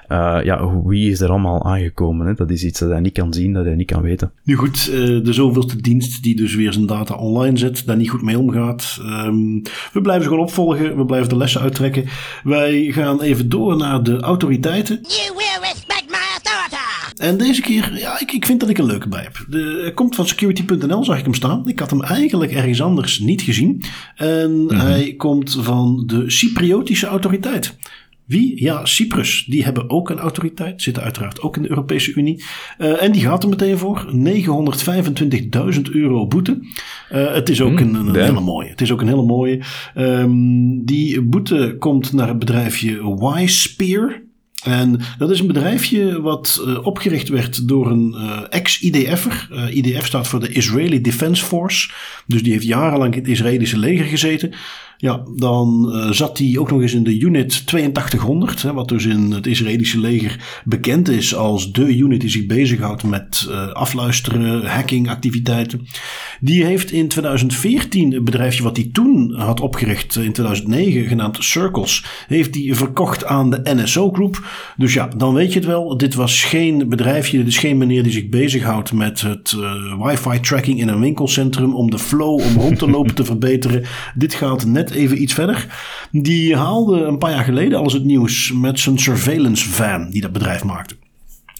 [0.08, 2.26] uh, ja, wie is er allemaal aangekomen.
[2.26, 2.34] Hè?
[2.34, 4.32] Dat is iets dat hij niet kan zien, dat hij niet kan weten.
[4.42, 8.10] Nu goed, uh, de zoveelste dienst die dus weer zijn data online zet, daar niet
[8.10, 8.98] goed mee omgaat.
[9.02, 9.62] Um,
[9.92, 12.04] we blijven ze gewoon opvolgen, we blijven de lessen uittrekken.
[12.44, 14.98] Wij gaan even door naar de autoriteiten.
[15.02, 16.74] You will respect my authority.
[17.16, 19.44] En deze keer, ja, ik, ik vind dat ik een leuke bij heb.
[19.48, 21.68] De, hij komt van security.nl, zag ik hem staan.
[21.68, 23.82] Ik had hem eigenlijk ergens anders niet gezien.
[24.16, 24.76] En Mhm.
[24.76, 27.76] hij komt van de Cypriotische autoriteit.
[28.26, 28.62] Wie?
[28.62, 29.44] Ja, Cyprus.
[29.48, 30.82] Die hebben ook een autoriteit.
[30.82, 32.44] Zitten uiteraard ook in de Europese Unie.
[32.78, 34.06] Eh, en die gaat er meteen voor.
[34.12, 36.58] 925.000 euro boete.
[37.08, 38.68] Eh, het is ook Hmm, een, hele mooie.
[38.68, 39.60] Het is ook een hele mooie.
[39.94, 44.24] Ehm, die boete komt naar het bedrijfje Y-Spear.
[44.66, 48.14] En dat is een bedrijfje wat eh, opgericht werd door een
[48.48, 49.48] ex-IDF'er.
[49.50, 51.90] Eh, IDF staat voor de Israeli Defense Force.
[52.26, 54.52] Dus die heeft jarenlang in het Israëlische leger gezeten.
[55.06, 58.62] Ja, dan eh, zat hij ook nog eens in de unit 8200.
[58.62, 63.04] Hè, wat dus in het Israëlische leger bekend is als de unit die zich bezighoudt
[63.04, 65.86] met eh, afluisteren, hacking activiteiten.
[66.40, 71.44] Die heeft in 2014 een bedrijfje wat hij toen had opgericht eh, in 2009, genaamd
[71.44, 74.44] Circles, heeft hij verkocht aan de NSO Group.
[74.76, 75.96] Dus ja, dan weet je het wel.
[75.96, 80.40] Dit was geen bedrijfje, dit is geen meneer die zich bezighoudt met het eh, wifi
[80.40, 83.82] tracking in een winkelcentrum om de flow om rond te lopen te verbeteren.
[84.14, 85.66] Dit gaat net even iets verder.
[86.10, 90.32] Die haalde een paar jaar geleden alles het nieuws met zijn surveillance van die dat
[90.32, 90.96] bedrijf maakte.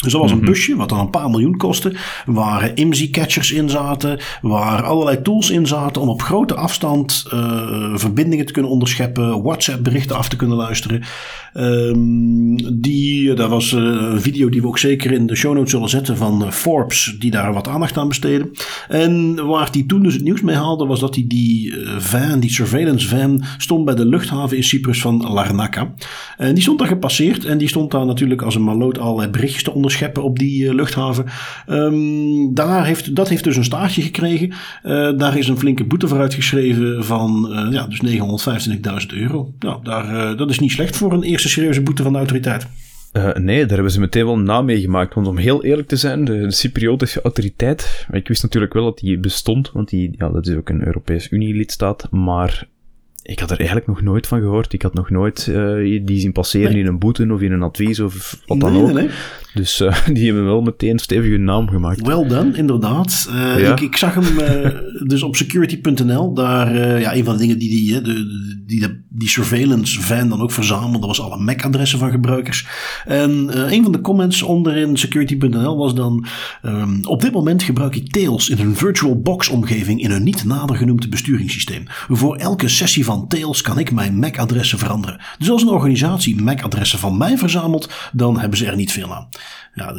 [0.07, 1.95] Dus dat was een busje wat dan een paar miljoen kostte.
[2.27, 4.21] Waar IMSI-catchers in zaten.
[4.43, 9.43] Waar allerlei tools in zaten om op grote afstand eh, verbindingen te kunnen onderscheppen.
[9.43, 11.03] WhatsApp-berichten af te kunnen luisteren.
[11.53, 15.71] Ehm, die, dat was eh, een video die we ook zeker in de show notes
[15.71, 17.17] zullen zetten van eh, Forbes.
[17.19, 18.51] Die daar wat aandacht aan besteden.
[18.89, 22.41] En waar hij toen dus het nieuws mee haalde was dat hij die eh, van,
[22.41, 25.95] die surveillance van, stond bij de luchthaven in Cyprus van Larnaca.
[26.37, 27.45] En die stond daar gepasseerd.
[27.45, 30.75] En die stond daar natuurlijk als een maloot allerlei berichtjes te onderscheppen op die eh,
[30.75, 31.25] luchthaven.
[31.67, 34.53] Ehm, daar heeft, dat heeft dus een staartje gekregen.
[34.83, 38.01] Eh, daar is een flinke boete voor uitgeschreven van eh, ja, dus
[39.11, 39.53] 925.000 euro.
[39.59, 42.67] Nou, daar, dat is niet slecht voor een eerste serieuze boete van de autoriteit.
[43.35, 45.15] Nee, daar hebben ze meteen wel een naam mee gemaakt.
[45.15, 48.07] Want om heel eerlijk te zijn, de, de Cypriotische autoriteit.
[48.11, 51.31] Ik wist natuurlijk wel dat die bestond, want die, ja, dat is ook een Europees
[51.31, 52.09] Unie-lidstaat.
[52.11, 52.67] Maar
[53.23, 54.73] ik had er eigenlijk nog nooit van gehoord.
[54.73, 55.45] Ik had nog nooit
[56.05, 56.81] die zien passeren Nee.
[56.81, 58.93] in een boete of in een advies of wat dan Nee, ook.
[58.93, 59.09] nee.
[59.57, 62.07] Dus eh, die hebben wel meteen stevig hun naam gemaakt.
[62.07, 63.29] Well done, inderdaad.
[63.31, 63.73] Eh, Ja.
[63.73, 64.71] ik, ik zag hem eh,
[65.13, 66.35] dus op security.nl.
[66.35, 70.41] Daar, ja, een van de dingen die die, de, die, de- die surveillance van dan
[70.41, 72.67] ook verzamelde, was alle MAC-adressen van gebruikers.
[73.05, 73.31] En
[73.73, 76.27] een van de comments onderin security.nl was dan:
[76.63, 80.45] ehm, Op dit moment gebruik ik Tails in een virtual box omgeving in een niet
[80.45, 81.83] nader genoemd besturingssysteem.
[82.09, 85.21] Voor elke sessie van Tails kan ik mijn MAC-adressen veranderen.
[85.39, 89.29] Dus als een organisatie MAC-adressen van mij verzamelt, dan hebben ze er niet veel aan.
[89.77, 89.95] Ja,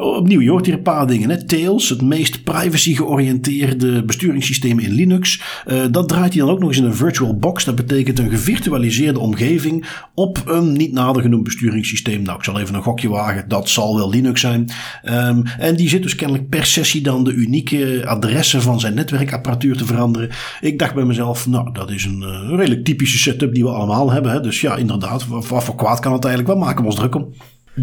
[0.00, 1.30] opnieuw, je hoort hier een paar dingen.
[1.30, 1.44] Hè.
[1.44, 5.42] Tails, het meest privacy-georiënteerde besturingssysteem in Linux.
[5.66, 7.64] Eh, dat draait hij dan ook nog eens in een virtual box.
[7.64, 12.22] Dat betekent een gevirtualiseerde omgeving op een niet nader genoemd besturingssysteem.
[12.22, 13.48] Nou, ik zal even een gokje wagen.
[13.48, 14.70] Dat zal wel Linux zijn.
[15.02, 19.76] Ehm, en die zit dus kennelijk per sessie dan de unieke adressen van zijn netwerkapparatuur
[19.76, 20.30] te veranderen.
[20.60, 24.12] Ik dacht bij mezelf, nou, dat is een eh, redelijk typische setup die we allemaal
[24.12, 24.32] hebben.
[24.32, 24.40] Hè.
[24.40, 26.54] Dus ja, inderdaad, wat, voor kwaad kan het eigenlijk?
[26.54, 27.32] Wat maken we ons druk om?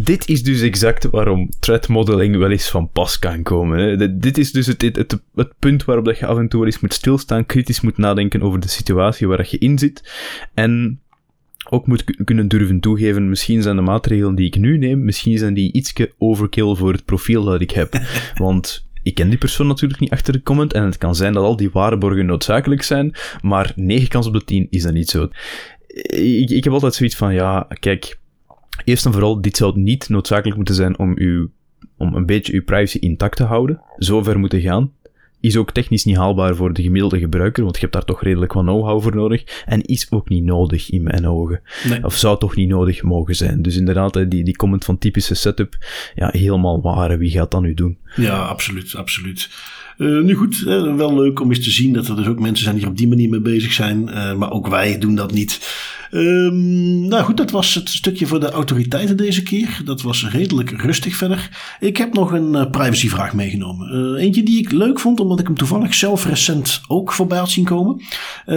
[0.04, 3.80] Dit is dus exact waarom threat modeling wel eens van pas kan komen.
[3.80, 3.98] Hè.
[3.98, 6.60] Dit- Dit is dus het, het, het, het punt waarop dat je af en toe
[6.60, 10.14] wel eens moet stilstaan, kritisch moet nadenken over de situatie waar dat je in zit.
[10.54, 11.00] En
[11.70, 15.38] ook moet ku- kunnen durven toegeven, misschien zijn de maatregelen die ik nu neem, misschien
[15.38, 18.00] zijn die ietske overkill voor het profiel dat ik heb.
[18.36, 21.44] Want ik ken die persoon natuurlijk niet achter de comment en het kan zijn dat
[21.44, 25.30] al die waarborgen noodzakelijk zijn, maar 9 kans op de 10 is dat niet zo.
[26.08, 28.18] Ik, ik heb altijd zoiets van, ja, kijk,
[28.84, 31.50] Eerst en vooral, dit zou niet noodzakelijk moeten zijn om, uw,
[31.98, 33.82] om een beetje uw privacy intact te houden.
[33.98, 34.92] Zo ver moeten gaan.
[35.40, 38.54] Is ook technisch niet haalbaar voor de gemiddelde gebruiker, want je hebt daar toch redelijk
[38.54, 39.64] wat know-how voor nodig.
[39.66, 41.62] En is ook niet nodig in mijn ogen.
[41.90, 42.04] Nee.
[42.04, 43.62] Of zou toch niet nodig mogen zijn.
[43.62, 45.78] Dus inderdaad, die, die comment van typische setup,
[46.16, 47.18] ja, helemaal waar.
[47.18, 47.98] Wie gaat dat nu doen?
[48.16, 49.50] Ja, absoluut, absoluut.
[49.98, 50.60] Eh, nu goed,
[50.96, 52.98] wel leuk om eens te zien dat er dus ook mensen zijn die er op
[52.98, 54.10] die manier mee bezig zijn.
[54.10, 55.60] eh, maar ook wij doen dat niet.
[56.16, 59.82] Ehm, nou goed, dat was het stukje voor de autoriteiten deze keer.
[59.86, 61.50] Dat was redelijk rustig verder.
[61.80, 63.90] Ik heb nog een eh, privacyvraag meegenomen.
[64.16, 67.50] Eh, eentje die ik leuk vond, omdat ik hem toevallig zelf recent ook voorbij had
[67.50, 68.02] zien komen.
[68.46, 68.56] Eh,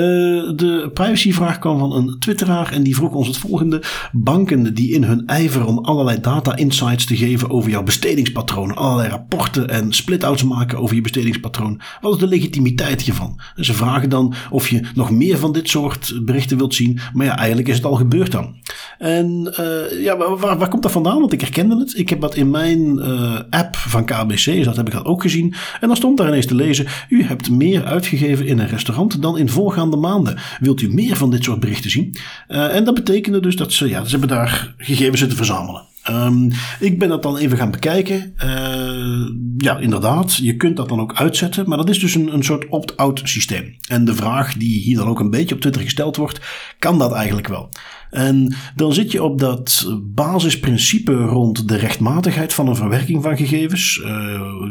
[0.57, 3.83] de privacyvraag kwam van een twitteraar en die vroeg ons het volgende.
[4.13, 9.09] Banken die in hun ijver om allerlei data insights te geven over jouw bestedingspatroon, allerlei
[9.09, 11.81] rapporten en split-outs maken over je bestedingspatroon.
[12.01, 13.41] Wat is de legitimiteit hiervan?
[13.57, 17.47] Ze vragen dan of je nog meer van dit soort berichten wilt zien, maar ja,
[17.49, 18.57] eigenlijk is het al gebeurd dan.
[18.99, 21.19] En eh, ja, waar, waar, komt dat vandaan?
[21.19, 21.99] Want ik herkende het.
[21.99, 25.23] Ik heb dat in mijn eh, app van KBC, dus dat heb ik dat ook
[25.23, 25.55] gezien.
[25.81, 29.39] En dan stond daar ineens te lezen, u hebt meer uitgegeven in een restaurant dan
[29.39, 30.39] in voorgaande maanden.
[30.61, 32.17] Wilt u meer van dit soort berichten zien?
[32.49, 35.88] Eh, en dat betekende dus dat ze, ja, ze hebben daar gegevens zitten verzamelen.
[36.11, 36.51] Um,
[36.81, 38.35] ik ben dat dan even gaan bekijken.
[38.45, 42.45] Uh, ja, inderdaad, je kunt dat dan ook uitzetten, maar dat is dus een, een
[42.45, 43.77] soort opt-out systeem.
[43.89, 46.41] En de vraag die hier dan ook een beetje op Twitter gesteld wordt,
[46.79, 47.71] kan dat eigenlijk wel?
[48.11, 54.01] En dan zit je op dat basisprincipe rond de rechtmatigheid van een verwerking van gegevens.
[54.05, 54.09] Uh,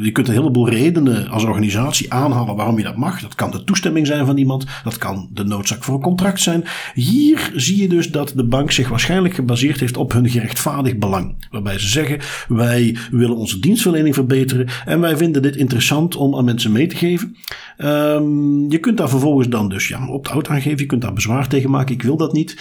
[0.01, 3.21] je kunt een heleboel redenen als organisatie aanhalen waarom je dat mag.
[3.21, 6.63] Dat kan de toestemming zijn van iemand, dat kan de noodzaak voor een contract zijn.
[6.93, 11.47] Hier zie je dus dat de bank zich waarschijnlijk gebaseerd heeft op hun gerechtvaardigd belang.
[11.51, 16.45] Waarbij ze zeggen: wij willen onze dienstverlening verbeteren en wij vinden dit interessant om aan
[16.45, 17.35] mensen mee te geven.
[17.77, 21.69] Um, je kunt daar vervolgens dan dus ja, opt-out aangeven, je kunt daar bezwaar tegen
[21.69, 21.95] maken.
[21.95, 22.57] Ik wil dat niet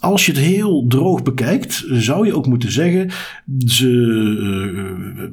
[0.00, 3.10] als je het heel droog bekijkt, zou je ook moeten zeggen:
[3.66, 3.86] ze,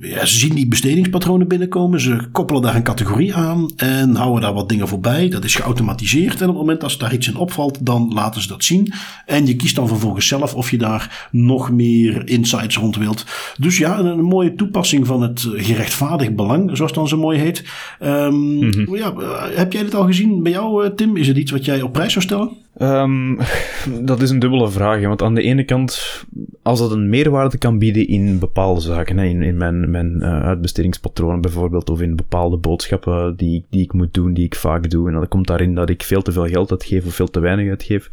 [0.02, 4.42] uh, ja, ze zien die bestedingspatronen binnenkomen, ze koppelen daar een categorie aan en houden
[4.42, 5.30] daar wat dingen voorbij.
[5.30, 8.48] Dat is geautomatiseerd en op het moment dat daar iets in opvalt, dan laten ze
[8.48, 8.94] dat zien.
[9.26, 13.26] En je kiest dan vervolgens zelf of je daar nog meer insights rond wilt.
[13.58, 17.64] Dus ja, een, mooie toepassing van het gerechtvaardigd belang, zoals het dan zo mooi heet.
[18.04, 19.14] Um, ja,
[19.56, 21.18] heb jij dit al gezien bij jou, Tim?
[21.18, 22.65] Is het iets wat jij op prijs zou stellen?
[22.82, 23.38] Um,
[24.10, 25.02] dat is een dubbele vraag.
[25.02, 26.24] Want aan de ene kant,
[26.62, 31.90] als dat een meerwaarde kan bieden in bepaalde zaken, in, in mijn, mijn uitbestedingspatronen bijvoorbeeld,
[31.90, 35.28] of in bepaalde boodschappen die, die ik moet doen, die ik vaak doe, en dat
[35.28, 38.10] komt daarin dat ik veel te veel geld uitgeef of veel te weinig uitgeef,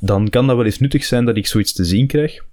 [0.00, 2.46] dan kan dat wel eens nuttig zijn dat ik zoiets te zien krijg.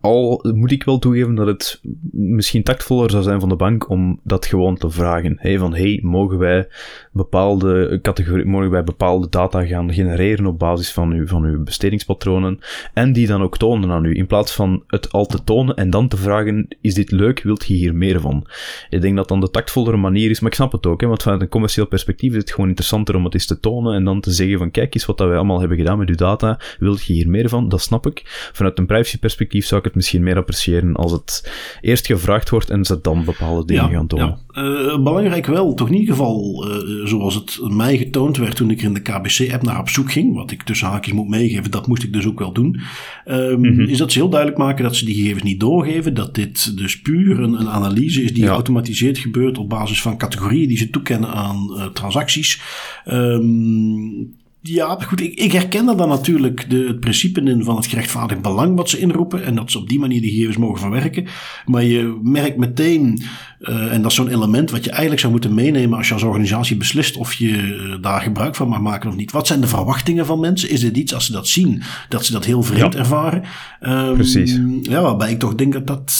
[0.00, 1.80] Al moet ik wel toegeven dat het
[2.10, 5.36] misschien tactvoller zou zijn van de bank om dat gewoon te vragen.
[5.40, 6.68] Hey, van hey, mogen wij
[7.12, 12.58] bepaalde categorie, mogen wij bepaalde data gaan genereren op basis van uw, van uw bestedingspatronen
[12.94, 14.16] en die dan ook tonen aan u.
[14.16, 17.66] In plaats van het al te tonen en dan te vragen, is dit leuk, wilt
[17.66, 18.46] je hier meer van?
[18.90, 21.22] Ik denk dat dan de tactvollere manier is, maar ik snap het ook, hè, want
[21.22, 24.20] vanuit een commercieel perspectief is het gewoon interessanter om het eens te tonen en dan
[24.20, 27.04] te zeggen van kijk eens wat dat wij allemaal hebben gedaan met uw data, wilt
[27.04, 27.68] je hier meer van?
[27.68, 28.50] Dat snap ik.
[28.52, 32.70] Vanuit een privacy perspectief zou ik het misschien meer appreciëren als het eerst gevraagd wordt
[32.70, 34.38] en ze dan bepaalde dingen gaan tonen.
[34.52, 34.62] Ja.
[34.62, 38.78] Uh, belangrijk wel, toch in ieder geval uh, zoals het mij getoond werd toen ik
[38.78, 41.86] er in de KBC-app naar op zoek ging, wat ik tussen haakjes moet meegeven, dat
[41.86, 42.80] moest ik dus ook wel doen,
[43.26, 43.80] um, mm -hmm.
[43.80, 47.00] is dat ze heel duidelijk maken dat ze die gegevens niet doorgeven, dat dit dus
[47.00, 48.48] puur een, een analyse is die ja.
[48.48, 52.60] geautomatiseerd gebeurt op basis van categorieën die ze toekennen aan uh, transacties.
[53.06, 54.35] Um,
[54.68, 55.20] ja, goed.
[55.20, 58.90] Ik, ik herken er dan natuurlijk de, het principe in van het gerechtvaardigd belang wat
[58.90, 59.44] ze inroepen.
[59.44, 61.26] En dat ze op die manier die gegevens mogen verwerken.
[61.66, 63.22] Maar je merkt meteen,
[63.60, 66.22] uh, en dat is zo'n element wat je eigenlijk zou moeten meenemen als je als
[66.22, 69.32] organisatie beslist of je uh, daar gebruik van mag maken of niet.
[69.32, 70.70] Wat zijn de verwachtingen van mensen?
[70.70, 72.98] Is dit iets als ze dat zien, dat ze dat heel vreemd ja.
[72.98, 73.42] ervaren?
[73.80, 74.60] Um, Precies.
[74.82, 76.12] Ja, waarbij ik toch denk dat dat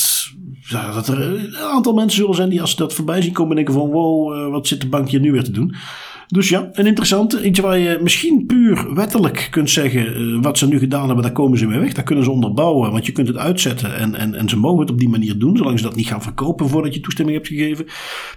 [0.69, 3.55] ja, dat er een aantal mensen zullen zijn die als ze dat voorbij zien komen
[3.55, 5.75] denken van wow, uh, wat zit de bank hier nu weer te doen.
[6.27, 7.41] Dus ja, een interessante.
[7.41, 10.21] Eentje waar je misschien puur wettelijk kunt zeggen.
[10.21, 11.93] Uh, wat ze nu gedaan hebben, daar komen ze mee weg.
[11.93, 12.91] Daar kunnen ze onderbouwen.
[12.91, 13.95] Want je kunt het uitzetten.
[13.95, 15.57] En, en, en ze mogen het op die manier doen.
[15.57, 17.85] Zolang ze dat niet gaan verkopen voordat je toestemming hebt gegeven.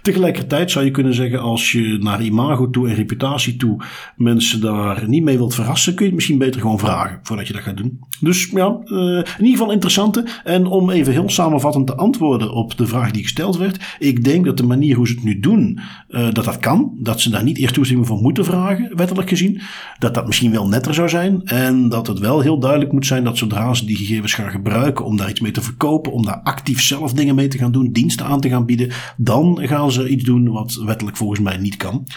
[0.01, 1.41] Tegelijkertijd zou je kunnen zeggen.
[1.41, 3.83] Als je naar imago toe en reputatie toe.
[4.15, 5.93] mensen daar niet mee wilt verrassen.
[5.93, 7.19] kun je het misschien beter gewoon vragen.
[7.23, 7.99] voordat je dat gaat doen.
[8.19, 10.25] Dus ja, uh, in ieder geval interessante.
[10.43, 13.95] En om even heel samenvattend te antwoorden op de vraag die gesteld werd.
[13.99, 15.79] Ik denk dat de manier hoe ze het nu doen.
[16.09, 16.91] Uh, dat dat kan.
[16.97, 19.61] Dat ze daar niet eerst toestemming voor moeten vragen, wettelijk gezien.
[19.99, 21.41] Dat dat misschien wel netter zou zijn.
[21.45, 25.05] En dat het wel heel duidelijk moet zijn dat zodra ze die gegevens gaan gebruiken
[25.05, 27.91] om daar iets mee te verkopen, om daar actief zelf dingen mee te gaan doen,
[27.91, 31.77] diensten aan te gaan bieden, dan gaan ze iets doen wat wettelijk volgens mij niet
[31.77, 32.07] kan.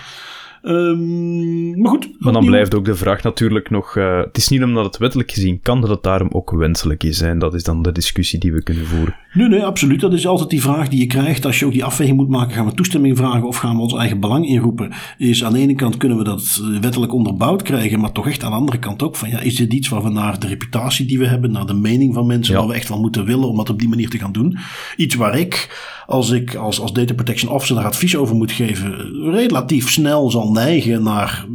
[0.66, 2.10] Um, maar goed.
[2.18, 3.96] Maar dan blijft ook de vraag natuurlijk nog.
[3.96, 7.20] Uh, het is niet omdat het wettelijk gezien kan dat het daarom ook wenselijk is.
[7.20, 9.16] En dat is dan de discussie die we kunnen voeren.
[9.32, 10.00] Nee, nee, absoluut.
[10.00, 12.54] Dat is altijd die vraag die je krijgt als je ook die afweging moet maken.
[12.54, 14.92] Gaan we toestemming vragen of gaan we ons eigen belang inroepen?
[15.18, 18.50] Is aan de ene kant kunnen we dat wettelijk onderbouwd krijgen, maar toch echt aan
[18.50, 21.18] de andere kant ook van ja, is dit iets waar we naar de reputatie die
[21.18, 22.60] we hebben, naar de mening van mensen, ja.
[22.60, 24.58] waar we echt wel moeten willen om dat op die manier te gaan doen?
[24.96, 28.92] Iets waar ik, als ik als, als data protection officer daar advies over moet geven,
[29.30, 31.46] relatief snel zal neigen naar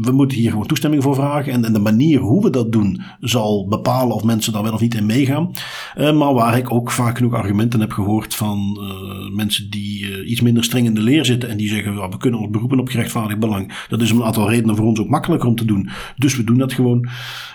[0.00, 1.52] we moeten hier gewoon toestemming voor vragen.
[1.52, 4.80] En, en de manier hoe we dat doen zal bepalen of mensen daar wel of
[4.80, 5.50] niet in meegaan.
[5.98, 10.30] Uh, maar waar ik ook vaak genoeg argumenten heb gehoord van uh, mensen die uh,
[10.30, 11.48] iets minder streng in de leer zitten.
[11.48, 13.84] En die zeggen well, we kunnen ons beroepen op gerechtvaardigd belang.
[13.88, 15.88] Dat is om een aantal redenen voor ons ook makkelijker om te doen.
[16.16, 17.08] Dus we doen dat gewoon.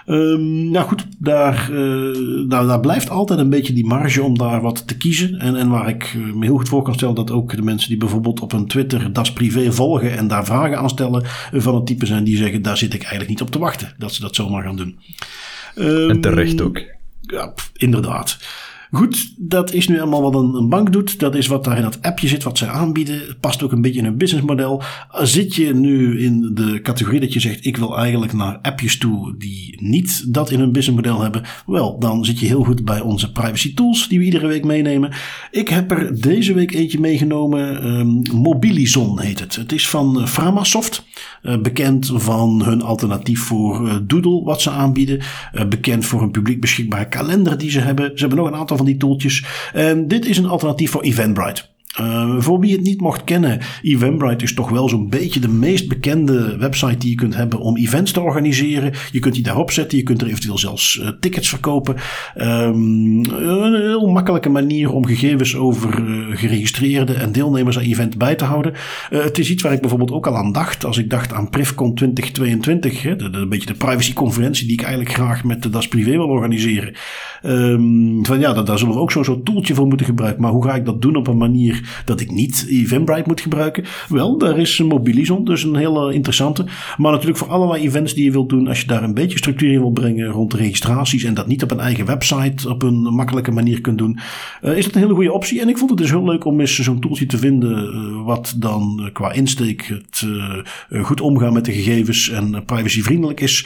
[0.10, 1.70] Um, nou goed, daar,
[2.47, 5.39] daar, daar blijft altijd een beetje die marge om daar wat te kiezen.
[5.39, 7.97] En, en waar ik me heel goed voor kan stellen dat ook de mensen die
[7.97, 12.05] bijvoorbeeld op een Twitter das privé volgen en daar vragen aan stellen van het type
[12.05, 14.64] zijn die zeggen daar zit ik eigenlijk niet op te wachten dat ze dat zomaar
[14.64, 14.99] gaan doen.
[15.76, 16.82] Um, en terecht ook.
[17.22, 18.38] Ja, inderdaad.
[18.91, 21.19] Goed, dat is nu allemaal wat een, bank doet.
[21.19, 23.19] Dat is wat daar in dat appje zit, wat zij aanbieden.
[23.19, 24.83] Het past ook een beetje in hun businessmodel.
[25.21, 29.35] Zit je nu in de categorie dat je zegt: ik wil eigenlijk naar appjes toe
[29.37, 31.43] die niet dat in hun businessmodel hebben?
[31.65, 35.13] Wel, dan zit je heel goed bij onze privacy tools die we iedere week meenemen.
[35.51, 37.85] Ik heb er deze week eentje meegenomen.
[37.99, 39.55] Um, Mobilizon heet het.
[39.55, 41.07] Het is van Framasoft.
[41.43, 45.17] Uh, bekend van hun alternatief voor uh, Doodle, wat ze aanbieden.
[45.17, 48.11] Uh, bekend voor een publiek beschikbare kalender die ze hebben.
[48.13, 49.45] Ze hebben nog een aantal van die tooltjes.
[50.05, 51.63] Dit is een alternatief voor Eventbrite.
[51.97, 55.87] Uh, voor wie het niet mocht kennen, Eventbrite is toch wel zo'n beetje de meest
[55.87, 58.93] bekende website die je kunt hebben om events te organiseren.
[59.11, 61.95] Je kunt die daarop zetten, je kunt er eventueel zelfs uh, tickets verkopen.
[62.37, 68.35] Um, een heel makkelijke manier om gegevens over uh, geregistreerde en deelnemers aan event bij
[68.35, 68.73] te houden.
[69.09, 71.95] het is iets waar ik bijvoorbeeld ook al aan dacht als ik dacht aan PrivCon
[71.95, 73.01] 2022.
[73.01, 76.93] Hè, een beetje de privacyconferentie die ik eigenlijk graag met de Das Privé wil organiseren.
[77.43, 80.41] Um, van ja, daar, daar zullen we ook zo'n zo toeltje voor moeten gebruiken.
[80.41, 83.86] Maar hoe ga ik dat doen op een manier dat ik niet Eventbrite moet gebruiken?
[84.09, 86.65] Wel, daar is Mobilizon, dus een hele interessante.
[86.97, 89.71] Maar natuurlijk voor allerlei events die je wilt doen, als je daar een beetje structuur
[89.71, 93.51] in wil brengen rond registraties en dat niet op een eigen website op een makkelijke
[93.51, 94.19] manier kunt doen,
[94.61, 95.61] uh, is dat een hele goede optie.
[95.61, 98.55] En ik vond het dus heel leuk om eens zo'n toeltje te vinden uh, wat
[98.57, 100.27] dan uh, qua insteek het
[101.01, 103.65] goed omgaan met de gegevens en privacyvriendelijk is,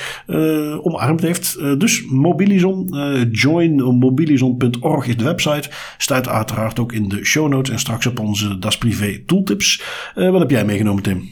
[0.82, 1.59] omarmd heeft.
[1.78, 2.95] dus Mobilizon,
[3.32, 5.70] join mobilizon.org is de website.
[5.97, 9.84] Staat uiteraard ook in de show notes en straks op onze Das Privé tooltips.
[10.16, 11.30] Uh, wat heb jij meegenomen, Tim?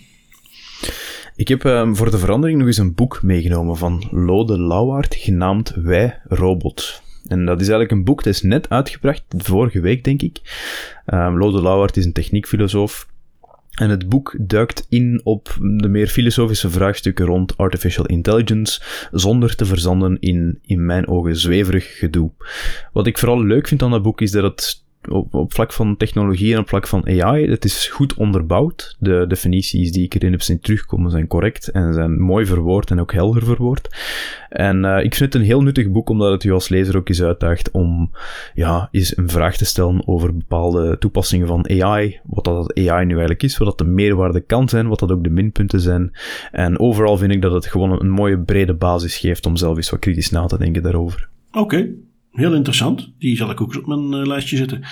[1.35, 5.73] Ik heb um, voor de verandering nog eens een boek meegenomen van Lode Lauwaard, genaamd
[5.75, 7.01] Wij Robot.
[7.27, 10.39] En dat is eigenlijk een boek dat is net uitgebracht, vorige week denk ik.
[11.05, 13.07] Um, Lode Lauwaard is een techniekfilosoof
[13.71, 19.65] en het boek duikt in op de meer filosofische vraagstukken rond artificial intelligence, zonder te
[19.65, 22.31] verzanden in, in mijn ogen, zweverig gedoe.
[22.93, 26.53] Wat ik vooral leuk vind aan dat boek is dat het op, vlak van technologie
[26.53, 28.95] en op vlak van AI, het is goed onderbouwd.
[28.99, 32.99] De definities die ik erin heb zien terugkomen zijn correct en zijn mooi verwoord en
[32.99, 33.89] ook helder verwoord.
[34.49, 37.09] En uh, ik vind het een heel nuttig boek, omdat het u als lezer ook
[37.09, 38.11] eens uitdaagt om
[38.53, 42.19] ja, eens een vraag te stellen over bepaalde toepassingen van AI.
[42.23, 45.23] Wat dat AI nu eigenlijk is, wat dat de meerwaarde kan zijn, wat dat ook
[45.23, 46.11] de minpunten zijn.
[46.51, 49.89] En overal vind ik dat het gewoon een mooie brede basis geeft om zelf eens
[49.89, 51.29] wat kritisch na te denken daarover.
[51.51, 51.89] Oké,
[52.31, 53.11] Heel interessant.
[53.19, 54.83] Die zal ik ook op mijn uh, lijstje zetten.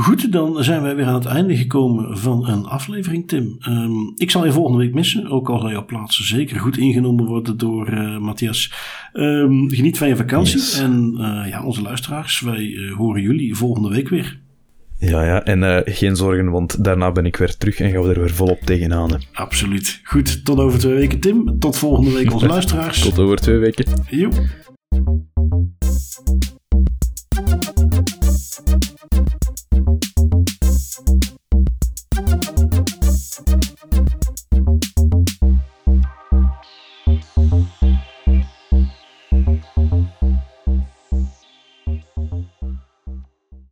[0.00, 3.56] Goed, dan zijn wij weer aan het einde gekomen van een aflevering, Tim.
[3.68, 7.24] Um, ik zal je volgende week missen, ook al zal jouw plaats zeker goed ingenomen
[7.24, 8.72] worden door uh, Matthias.
[9.12, 10.78] Um, geniet van je vakantie yes.
[10.78, 14.38] en uh, ja, onze luisteraars, wij horen jullie volgende week weer.
[14.98, 18.20] Ja, ja, en geen zorgen, want daarna ben ik weer terug en gaan we er
[18.20, 19.10] weer volop tegenaan.
[19.32, 20.00] Absoluut.
[20.04, 21.58] Goed, tot over twee weken, Tim.
[21.58, 23.00] Tot volgende week, onze luisteraars.
[23.00, 24.04] tot over twee weken.
[24.10, 24.34] Joep.